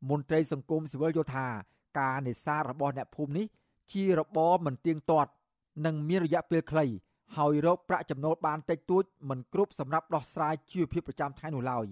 [0.10, 1.48] មន្ត្រីសង្គមស៊ីវិលយល់ថា
[2.00, 3.46] ការនេសាទរបស់អ្នកភូមិនេះ
[3.94, 5.32] ជារបរមិនទៀងទាត់
[5.86, 6.86] និងមានរយៈពេលខ្លី
[7.36, 11.86] ហើយរកប្រាក់ចំណូលបានតិចតួចមិនគ្រប់សម្រាប់ដោះស្រាយជីវភាពប្រចាំថ្ងៃនោះឡើយ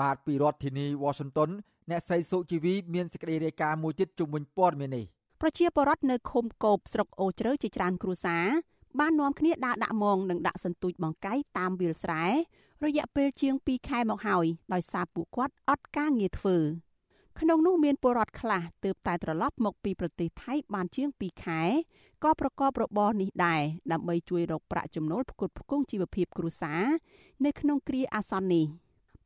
[0.00, 1.50] បាទពីរដ្ឋធានី Washington
[1.90, 5.04] អ្នកស្រីសុជីវីមានសេចក្តីរាយការណ៍មួយទៀតជុំវិញព័ត៌មាននេះ
[5.40, 8.46] ប្រជាពលរដ្ឋនៅឃុំកោបស្រុកអូជ្រៅជាច្រើនគ្រួសារ
[9.00, 12.24] បាននាំគ្នាដើរដាក់មងនិងដាក់សន្ទូចបង្កាយតាមវាលស្រែ
[12.84, 16.56] រយៈពេលជាង2ខែមកហើយដោយសារពួកគាត់អត់ការងារធ្វើ
[17.40, 21.62] ក្នុងនោះមានពលរដ្ឋខ្លះទើបតែត្រឡប់មកពីប្រទេសថៃបានជាង2ខែ
[22.24, 23.62] ក៏ប្រកបរបរនេះដែរ
[23.92, 26.82] ដើម្បីជួយរកប្រាក់ចំណូលផ្គត់ផ្គង់ជីវភាពគ្រួសារ
[27.44, 28.66] នៅក្នុងគ្រាអាសន្ននេះ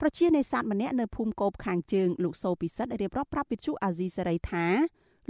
[0.01, 4.67] ប្រជានេសាទម្នាក់នៅភូមិកោបខាងជើងលោកសូពិសិដ្ឋរៀបរាប់ប្រាប់វិទ្យុអាស៊ីសេរីថា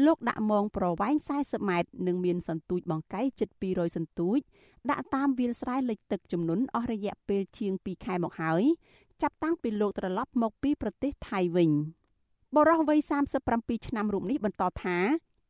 [0.04, 4.38] លោកដាក់មងប្រវែង40ម៉ែត្រនិងមានសន្ទូចបង្កាយជិត200សន្ទូច
[4.90, 8.62] ដាក់តាមវាលស្រែលិចទឹកចំនួនអស់រយៈពេលជាង2ខែមកហើយ
[9.22, 11.72] ចាប់តាំងពីលោកត្រឡប់មកពីប្រទេសថៃវិញ
[12.56, 12.98] បរិះវ័យ
[13.44, 14.98] 37ឆ្នាំរូបនេះបន្តថា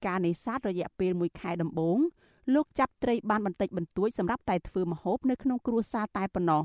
[0.07, 1.99] ការនេសាទរយៈពេល1ខែដំបូង
[2.55, 6.63] លោកចាប់ត្រីបានបន្តិចបន្តួចសម្រាប់តែធ្វើម្ហូបនៅក្នុងគ្រួសារតែប៉ុណ្ណោះ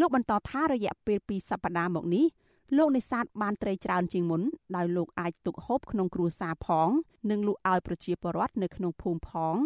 [0.00, 2.26] លោកបន្តថារយៈពេល2សប្តាហ៍មកនេះ
[2.76, 4.42] លោកនេសាទបានត្រីច្រើនជាងមុន
[4.76, 6.88] ដោយលោកអាចទុកហូបក្នុងគ្រួសារផង
[7.30, 9.56] និងលក់ឲ្យប្រជាពលរដ្ឋនៅក្នុងភូមិផង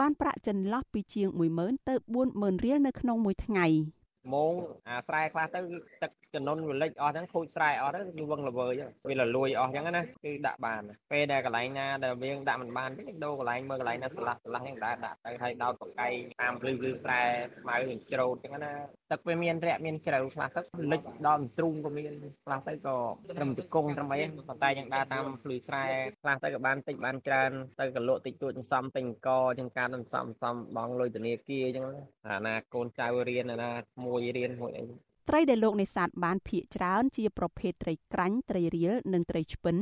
[0.00, 1.94] បានប្រាក់ចន្លោះពីជាង10000ទៅ
[2.28, 3.66] 40000រៀលនៅក្នុងមួយថ្ងៃ។
[4.34, 4.54] ម៉ោង
[4.88, 5.60] អាស្រែខ្លះទៅ
[6.02, 8.72] ទឹកចំនួនវាលិចអស់ហ្នឹងខូចស្រែអស់ទៅគឺវឹងល្វើយ
[9.08, 16.08] វាលលួយអស់អញ្ចឹងណាគឺដាក់បានពេលដែលកន្លែងណាដែលវាដាក់មិនបានទេដូរកន្លែងមើលកន្លែងណាស្លាស់ស្លាស់អញ្ចឹងដែរដាក់ទៅឲ្យដោតបកៃ
[16.40, 17.20] តាមភ្លឺគឺស្រែ
[17.58, 18.72] ស្មៅនឹងច្រូតអញ្ចឹងណា
[19.12, 20.60] ទឹកវាមានរាក់មានជ្រៅខ្លះទៅ
[20.92, 22.12] លិចដល់ទ្រូងក៏មាន
[22.44, 22.96] ខ្លះទៅក៏
[23.38, 25.84] ត្រឹមជង្គង់ត្រឹមអីប៉ុន្តែយ៉ាងដើរតាមភ្លឺស្រែ
[26.22, 27.50] ខ្លះទៅក៏បានតិចបានច្រើន
[27.80, 31.86] ទៅក៏លក់តិចតួចសំពេញកអញ្ចឹងការនឹងសំសំបងលុយធនាគារអញ្ចឹង
[32.28, 33.70] អាណាកូនចៅរៀនអាណា
[34.06, 34.84] មួយរៀនមួយអី
[35.28, 39.76] ត្រីដែលលោកនេសាទបានភៀកច្រើនជាប្រភេទត្រីក្រាញ់ត្រីរៀលនិងត្រីឆ្ពិន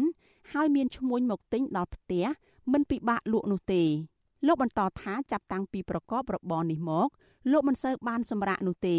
[0.52, 2.24] ហើយមានឈ្មួញមកទិញដល់ផ្ទះ
[2.72, 3.82] មិនពិបាកលក់នោះទេ
[4.46, 7.08] លោកបន្តថាចាប់តាំងពីប្រកបរបរនេះមក
[7.52, 8.96] លោកមិនសូវបានសម្រាកនោះទេ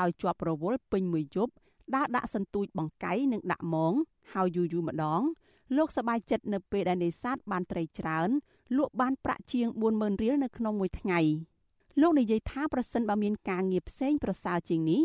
[0.00, 1.52] ដោយជាប់រវល់ពេញមួយយប់
[1.94, 3.94] ដើរដាក់សន្ទូចបង្កៃនិងដាក់មង
[4.32, 5.22] ហើយយូរយូរម្ដង
[5.76, 8.28] លោកសប្បាយចិត្តនៅពេលដែលនេសាទបានត្រីច្រើន
[8.76, 11.20] លក់បានប្រាក់ជាង40000រៀលនៅក្នុងមួយថ្ងៃ
[12.00, 15.00] លោកនិយាយថាប្រសិនបើមានការងារផ្សេងប្រសើរជាងនេះ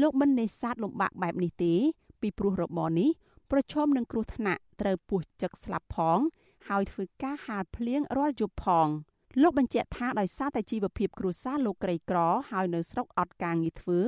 [0.00, 1.74] លោកមិននេសាទលំបាកបែបនេះទេ
[2.20, 3.10] ពីព្រោះរបរនេះ
[3.50, 6.18] ប្រឈមនឹងគ្រោះថ្នាក់ត្រូវពោះចឹកស្លាប់ផង
[6.68, 8.88] ហើយធ្វើការហាលភ្លៀងរាល់យប់ផង
[9.42, 12.18] លោកបញ្ជាក់ថាដោយសារតែជីវភាពគ្រួសារលោកក្រីក្រ
[12.50, 14.00] ហើយនៅស្រុកអត់ការងារធ្វើ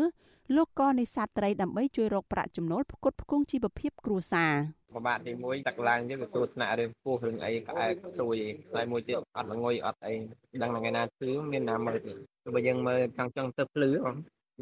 [0.57, 4.53] លោកក៏នេសាទត្រីដើម្បីជួយរកប្រាក់ចំណូលផ្គត់ផ្គង់ជីវភាពគ្រួសារ
[4.95, 8.37] ពិបាកទី1ទឹកឡើងយើងក៏ទស្សនៈរឿងពោះរឿងអីក្អែកទួយ
[8.75, 10.15] ហើយមួយទៀតអត់ល្ងុយអត់អី
[10.63, 12.13] ដឹងថ្ងៃណាគឺមានណាមើលទេ
[12.55, 14.13] បើយើងមើលចង់ចង់ទៅភ្លឺបើ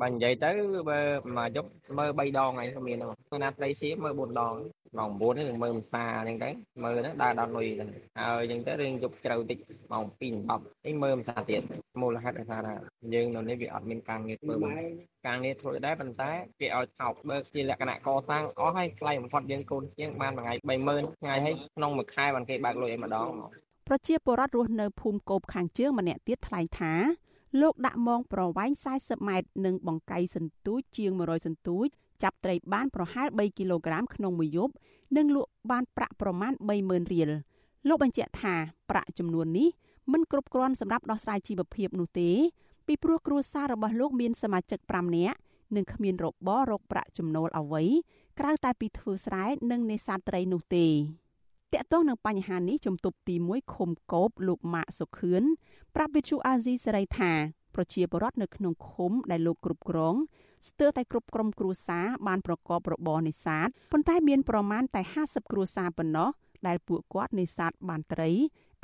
[0.03, 0.51] និយាយទៅ
[0.91, 1.01] បើ
[1.37, 4.55] មួយយប់មើល3ដងហើយក៏មានហ្នឹងណាត្រីសៀមើល4ដង
[4.99, 6.51] ម៉ោង9ហ្នឹងមើលមិនសាអញ្ចឹងទៅ
[6.83, 7.89] មើលហ្នឹងដើរដល់លុយហ្នឹង
[8.19, 9.59] ហើយអញ្ចឹងទៅរឿងយប់ជ្រៅតិច
[9.93, 10.23] ម៉ោង2
[10.53, 11.61] 10អីមើលមិនសាទៀត
[12.03, 12.75] មូលហេតុដោយសារថា
[13.15, 14.55] យើងនៅនេះវាអត់មានការងារធ្វើ
[15.27, 16.31] ការងារធ្វើដែរប៉ុន្តែ
[16.61, 20.55] គេឲ្យថោកបើជាលក្ខណៈកសាងអស់ហើយថ្លៃបំផុតយើងកូនជាងបានមួយថ្ងៃ
[20.87, 23.29] 30000ថ្ងៃហើយក្នុងមួយខែបានគេបើកលុយឲ្យម្ដង
[23.89, 26.93] ប្រជាពលរដ្ឋរស់នៅភូមិកោបខាងជើងម្នាក់ទៀតថ្លែងថា
[27.61, 31.87] លោកដាក់មងប្រវែង40ម៉ែត្រនិងបង្កៃសន្ទូចជាង100សន្ទូច
[32.23, 34.73] ចាប់ត្រីបានប្រហែល3គីឡូក្រាមក្នុងមួយយប់
[35.17, 36.53] និងលក់បានប្រាក់ប្រមាណ
[36.83, 37.31] 30000រៀល
[37.89, 38.55] លោកបញ្ជាក់ថា
[38.91, 39.69] ប្រាក់ចំនួននេះ
[40.13, 42.31] មិនគ្រប់គ្រាន់សម្រាប់ដោះស្រាយជីវភាពនោះទេ
[42.87, 45.39] ពីព្រោះគ្រួសាររបស់លោកមានសមាជិក5នាក់
[45.77, 47.85] និងគ្មានរបររកប្រាក់ចំណូលអ្វី
[48.41, 50.87] ក្រៅតែពីធ្វើស្រែនិងនេសាទត្រីនោះទេ
[51.75, 55.43] តកតងនឹងបញ្ហានេះជំទប់ទី1ឃុំកោបលោកម៉ាក់សុខឿន
[55.95, 57.33] ប្រាប់វិទ្យុអាស៊ីសេរីថា
[57.75, 60.15] ប្រជាពលរដ្ឋនៅក្នុងឃុំដែលលោកគ្រប់គ្រង
[60.69, 66.29] ស្ទើរតែគ្រប់ក្រុមគ្រួសារបានប្រកបរបរនេសាទប៉ុន្តែមានប្រមាណតែ50គ្រួសារប៉ុណ្ណោះ
[66.67, 68.31] ដែលពួកគាត់នេសាទបានត្រី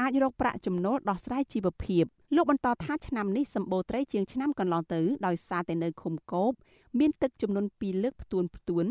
[0.01, 2.05] អាចរកប្រាក់ចំណូលដោះស្រាយជីវភាព
[2.37, 6.53] លោកបន្តថាឆ្នាំនេះសម្បូរត្រីជាងឆ្នាំកន្លងទៅដោយសារតែនៅឃុំកោប
[6.99, 8.87] មានទឹកចំនួន2លើកផ្ទួនផ្ទួន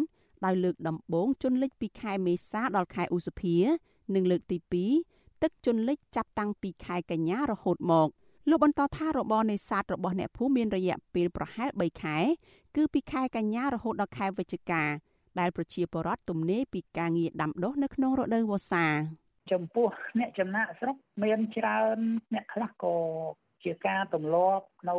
[0.45, 3.57] ដោយលើកដំបូងជន់លិចពីខែមេសាដល់ខែឧសភា
[4.15, 4.57] និងលើកទី
[5.01, 8.07] 2ទឹកជន់លិចចាប់តាំងពីខែកញ្ញារហូតមក
[8.49, 12.17] លោកបន្តថារបរនេសាទរបស់អ្នកភូមិមានរយៈពេលប្រហែល3ខែ
[12.75, 14.83] គឺពីខែកញ្ញារហូតដល់ខែវិច្ឆិកា
[15.39, 18.85] ដែលប្រជាពលរដ្ឋទំនេរពីការងារដាំដុះនៅក្នុងរដូវវស្សា
[19.51, 19.87] ចំពោះ
[20.19, 21.97] អ្នកចំណាក់ស្រុកមានច្រើន
[22.33, 22.95] អ្នកខ្លះក៏
[23.63, 24.97] ជាការទម្លាប់នៅ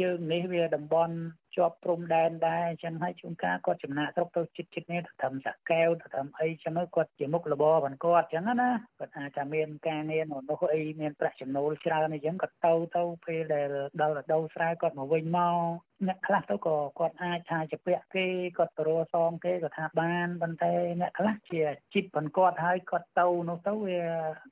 [0.00, 1.16] ជើងនេះវាតំបន់
[1.56, 13.66] ជាប់ព្រំដែនដែរអញ្ចឹងហើយជួនកាលគាត់ចំណាក់ស្រុកទៅជិតជិតនេះទៅត្រឹមសាកែវទៅត្រឹមអីចឹងគាត់ជាមុខរបររបស់គាត់អញ្ចឹងណាគាត់អាចថាមានការងារនោះអីមានប្រាក់ចំណូលច្រើនអីចឹងគាត់ទៅទៅពេលដែល
[14.00, 15.58] ដល់រដូវស្រែគាត់មកវិញមក
[16.06, 18.26] អ្នកខ្លះទៅក៏គាត់អាចថាជាពាក់គេ
[18.58, 21.60] គាត់ទៅរកសងគេក៏ថាបានប៉ុន្តែអ្នកខ្លះជា
[21.94, 24.00] ជីតប៉ុនគាត់ហើយគាត់ទៅនោះទៅវា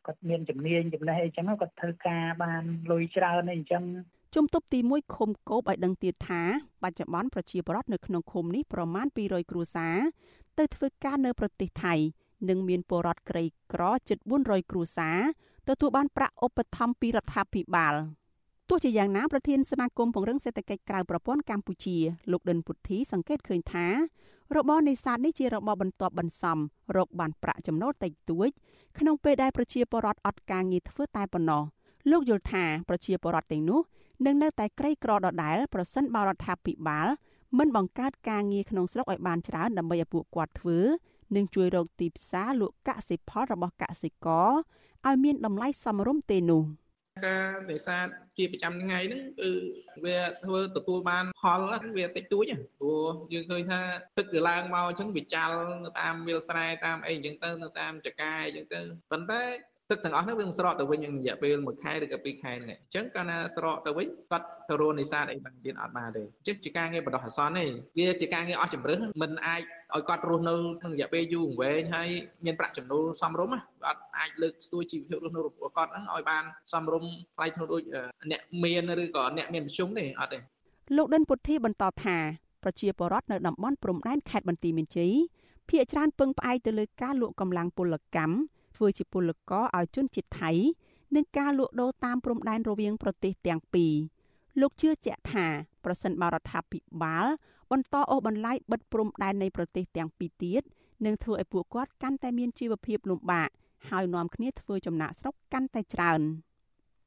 [0.07, 3.85] គាត់មានជំនាញចំណេះអីចឹងគាត់ធ្វើការបានលុយច្រើនអីចឹង
[4.35, 6.43] ជំទប់ទី1ឃុំគោបឲ្យដឹងទៀតថា
[6.83, 9.97] បច្ចុប្បន្នប្រជាពលរដ្ឋនៅក្នុងឃុំនេះប្រមាណ200គ្រួសារ
[10.59, 11.95] ទៅធ្វើការនៅប្រទេសថៃ
[12.49, 15.19] និងមានពលរដ្ឋក្រីក្រជិត400គ្រួសារ
[15.69, 17.95] ទទួលបានប្រាក់ឧបត្ថម្ភពីរដ្ឋាភិបាល
[18.69, 21.97] ទោះជាយ៉ាងណាប្រធានសមាគមពង្រឹងសេដ្ឋកិច្ចក្រៅប្រព័ន្ធកម្ពុជា
[22.33, 23.87] លោកដិនពុទ្ធីសង្កេតឃើញថា
[24.57, 26.59] របរនេសាទនេះជារបរបន្ទាប់បន្សំ
[26.97, 28.49] រកបានប្រាក់ចំណូលតិចតួច
[28.99, 31.63] ក្នុងពេលដែលប្រជាពលរដ្ឋអត់ការងារធ្វើតែប៉ុណ្ណោះ
[32.11, 33.81] លោកយល់ថាប្រជាពលរដ្ឋទាំងនោះ
[34.25, 37.09] នឹងនៅតែក្រីក្រដដែលប្រសិនបើរដ្ឋាភិបាល
[37.59, 40.79] មិនបង្កើតការងារក្នុងស្រុកឲ្យបានច្រើនដើម្បីឲ្យពួកគាត់ធ្វើ
[41.37, 44.51] និងជួយរកទីផ្សារលក់កសិផលរបស់កសិករ
[45.07, 46.65] ឲ្យមានតម្លៃសមរម្យទេនោះ
[47.27, 48.07] ការនេសាទ
[48.37, 49.51] ជាប្រចាំថ្ងៃហ្នឹងគឺ
[50.05, 51.61] វាធ្វើទទួលបានផល
[51.97, 52.45] វាតិចតួច
[52.81, 53.81] ព្រោះយើងឃើញថា
[54.19, 55.55] ទឹកវាឡើងមកអញ្ចឹងវាចាល់
[55.85, 59.43] នៅតាមវាលស្រែតាមអីអញ្ចឹងទៅនៅតាមចកាយអញ្ចឹងទៅប៉ុន្តែ
[59.95, 67.65] ទឹកទាំងអស់នោះវានឹងស្រកទៅវិញក្នុងរយៈពេល1ខែឬក៏2ខែហ្នឹងអញ្ចឹងកាលណាស្រកទៅវិញគាត់ទៅរកនេសាទអីបានទៀតអត់បានទេអញ្ចឹងជាការងារបដោះអាសន្នទេ
[67.99, 69.63] វាជាការងារអស់ជំរឹះមិនអាច
[69.95, 72.09] ឲ្យគាត់រស់នៅក្នុងរយៈពេលយូរអង្វែងហើយ
[72.45, 77.83] មានប្រាក់ចំណូលសមរម្យអត់អាចលើកស្ទួយជីវភាពរស់នៅរបស់គាត់ហ្នឹងឲ្យបានសមរម្យថ្លៃធ្នូដូច
[78.31, 80.39] អ្នកមានឬក៏អ្នកមានប្រជុំទេអត់ទេ
[80.97, 82.17] លោកដិនពុទ្ធីបន្តថា
[82.63, 85.13] ប្រជាពលរដ្ឋនៅតំបន់ព្រំដែនខេត្តបន្ទាយមានជ័យ
[85.69, 88.35] ភាគច្រើនពឹងផ្អែកទៅលើការលក់កម្លាំងពលកម្ម
[88.77, 90.51] ធ្វើជាពលករឲ្យជនជាតិថៃ
[91.15, 93.93] និងការលក់ដូរតាមព្រំដែនរវាងប្រទេសទាំងពីរ
[94.61, 95.47] លោកជឿជាក់ថា
[95.85, 97.27] ប្រសិនបរដ្ឋាភិបាល
[97.71, 100.63] បន្តអូសបន្លាយបិទព្រំដែននៃប្រទេសទាំងពីរទៀត
[101.05, 103.49] នឹងធ្វើឲ្យពួកគាត់កាន់តែមានជីវភាពលំបាក
[103.91, 106.21] ហើយនាំគ្នាធ្វើចំណាក់ស្រុកកាន់តែច្រើន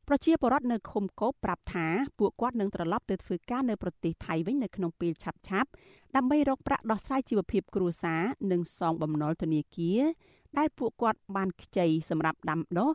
[0.08, 1.88] ប្រជាពលរដ្ឋនៅឃុំកោបប្រាប់ថា
[2.20, 5.70] ពួកគាត់នឹងត្រឡប់ទៅធ្វើការនៅប្រទេសថៃវិញនៅក្នុងពេលឆាប់ឆាប់
[6.16, 10.02] ដើម្បីរកប្រាក់ដោះស្រាយជីវភាពគ្រួសារនិងសងបំណុលធនាគារ
[10.58, 12.90] ដែលពួកគាត់បានខ្ចីសម្រាប់ដាំដុះ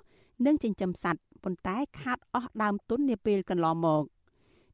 [0.46, 4.04] និងចិញ្ចឹមសត្វប៉ុន្តែខាតអស់ដើមទុននាពេលកន្លងមក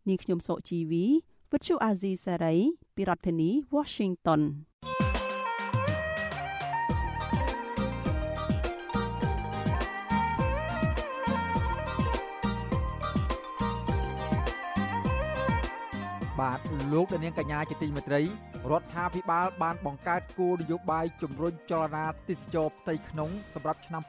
[0.09, 1.05] នាងខ្ញុំសុជីវី
[1.53, 2.55] វិទ្យុអាស៊ីសេរី
[2.95, 4.43] ពីរដ្ឋធានី Washington
[16.41, 18.23] បាទ លោកនាងកញ្ញាជាទីមេត្រី
[18.71, 24.03] រដ្ឋាភិបាលបានបង្កើតគោលនយោបាយជំរុញចលនាទេសចរផ្ទៃក្នុងសម្រាប់ឆ្នាំ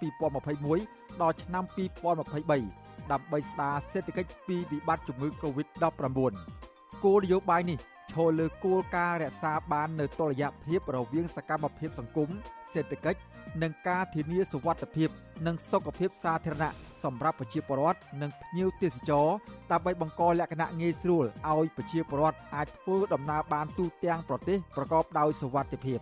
[0.58, 6.34] 2021ដល់ឆ្នាំ2023ដើម្បីស្ដារសេដ្ឋកិច្ចពីវិបត្តិជំងឺ Covid-19
[7.06, 7.80] គោលនយោបាយនេះ
[8.14, 12.30] ឈលលើគោលការណ៍រក្សាបាននូវតុល្យភាពរវាងសកម្មភាពសង្គម
[12.74, 13.20] សេដ្ឋកិច្ច
[13.62, 15.10] និងការធានាសុវត្ថិភាព
[15.48, 19.28] និងសុខភាពសាធារណៈសម្រាប់ប្រជាពលរដ្ឋនិងភ្ញៀវទេសចរ
[19.72, 26.00] ដើម្បីបង្កលក្ខណៈងាយស្រួលឲ្យប្រជាពលរដ្ឋអាចធ្វើដំណើរបានទូទាំងប្រទេសប្រកបដោយសុវត្ថិភាព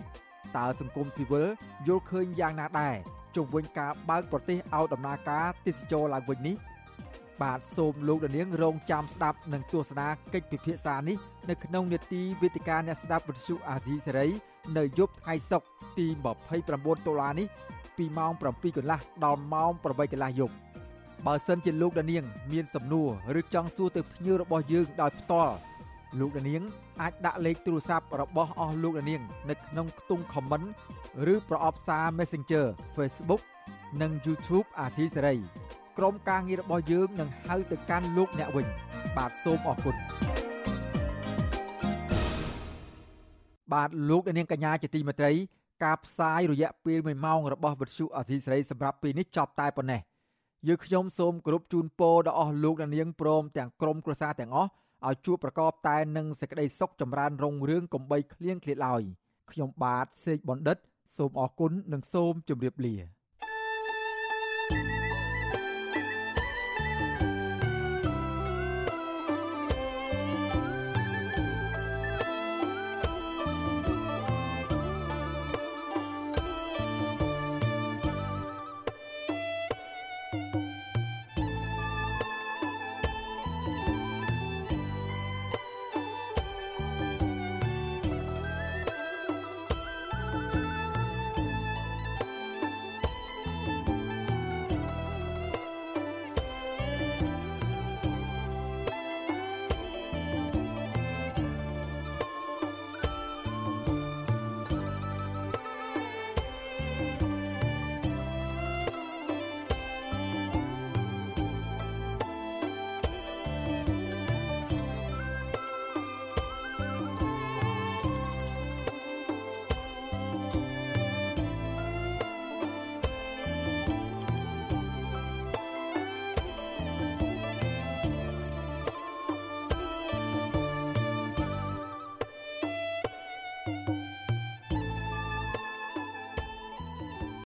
[0.58, 1.47] តើសង្គមស៊ីវិល
[1.88, 2.95] យល់ឃើញយ៉ាងណាដែរ
[3.36, 6.58] ជុំវិញការបើកប្រទេសឲ្យដំណើរការទេសចរឡើងវិញនេះ
[7.41, 11.18] បាទសូមលោកដានៀងរងចាំស្ដាប់និងទស្សនាកិច្ចពិភាក្សានេះ
[11.49, 14.28] នៅក្នុងនេតិវេទិកាអ្នកស្ដាប់វិទ្យុអាស៊ីសេរី
[14.78, 16.07] នៅយប់ថ្ងៃសុក្រទី
[16.57, 17.47] 29តុលានេះ
[17.97, 20.53] ពីម៉ោង7កន្លះដល់ម៉ោង8កន្លះយប់
[21.26, 23.09] បើសិនជាលោកដានាង មានសំណួរ
[23.39, 25.55] ឬចង់សួរទៅភ្ញៀវរបស់យើងដោយផ្ទាល់
[26.20, 26.61] លោកដានាង
[27.01, 30.68] អាចដាក់លេខទូរស័ព្ទរបស់អស់លោកដានាង នៅក្នុងខ្ទង់ comment
[31.34, 32.65] ឬប្រអប់សារ Messenger
[32.95, 33.41] Facebook
[34.01, 35.36] និង YouTube អាស៊ីសេរី
[35.97, 38.68] ក្រុមការងាររបស់យើងនឹងហៅទៅកាន់លោកអ្នកវិញ
[39.18, 39.97] បាទសូមអរគុណ
[43.74, 45.34] បាទលោកនាងកញ្ញាជាទីមេត្រី
[45.84, 50.01] ការផ្សាយរយៈពេល1ម៉ោងរបស់វិទ្យុអាស៊ីសេរីសម្រាប់ពេលនេះចប់តែប៉ុណ្ណេះ
[50.68, 54.70] យើងខ្ញុំសូមគោរពជូនពរដល់អស់លោកអ្នកនាងព្រមទាំងក្រុមគ្រួសារទាំងអស់
[55.07, 59.01] ឲ្យជួបប្រកបតែនឹងសេចក្តីសុខចម្រើនរុងរឿងកំបីគ្លៀងគ្លាតឡើយ
[59.51, 60.78] ខ្ញុំបាទសេកបណ្ឌិត
[61.18, 63.16] សូមអរគុណនិងសូមជម្រាបលា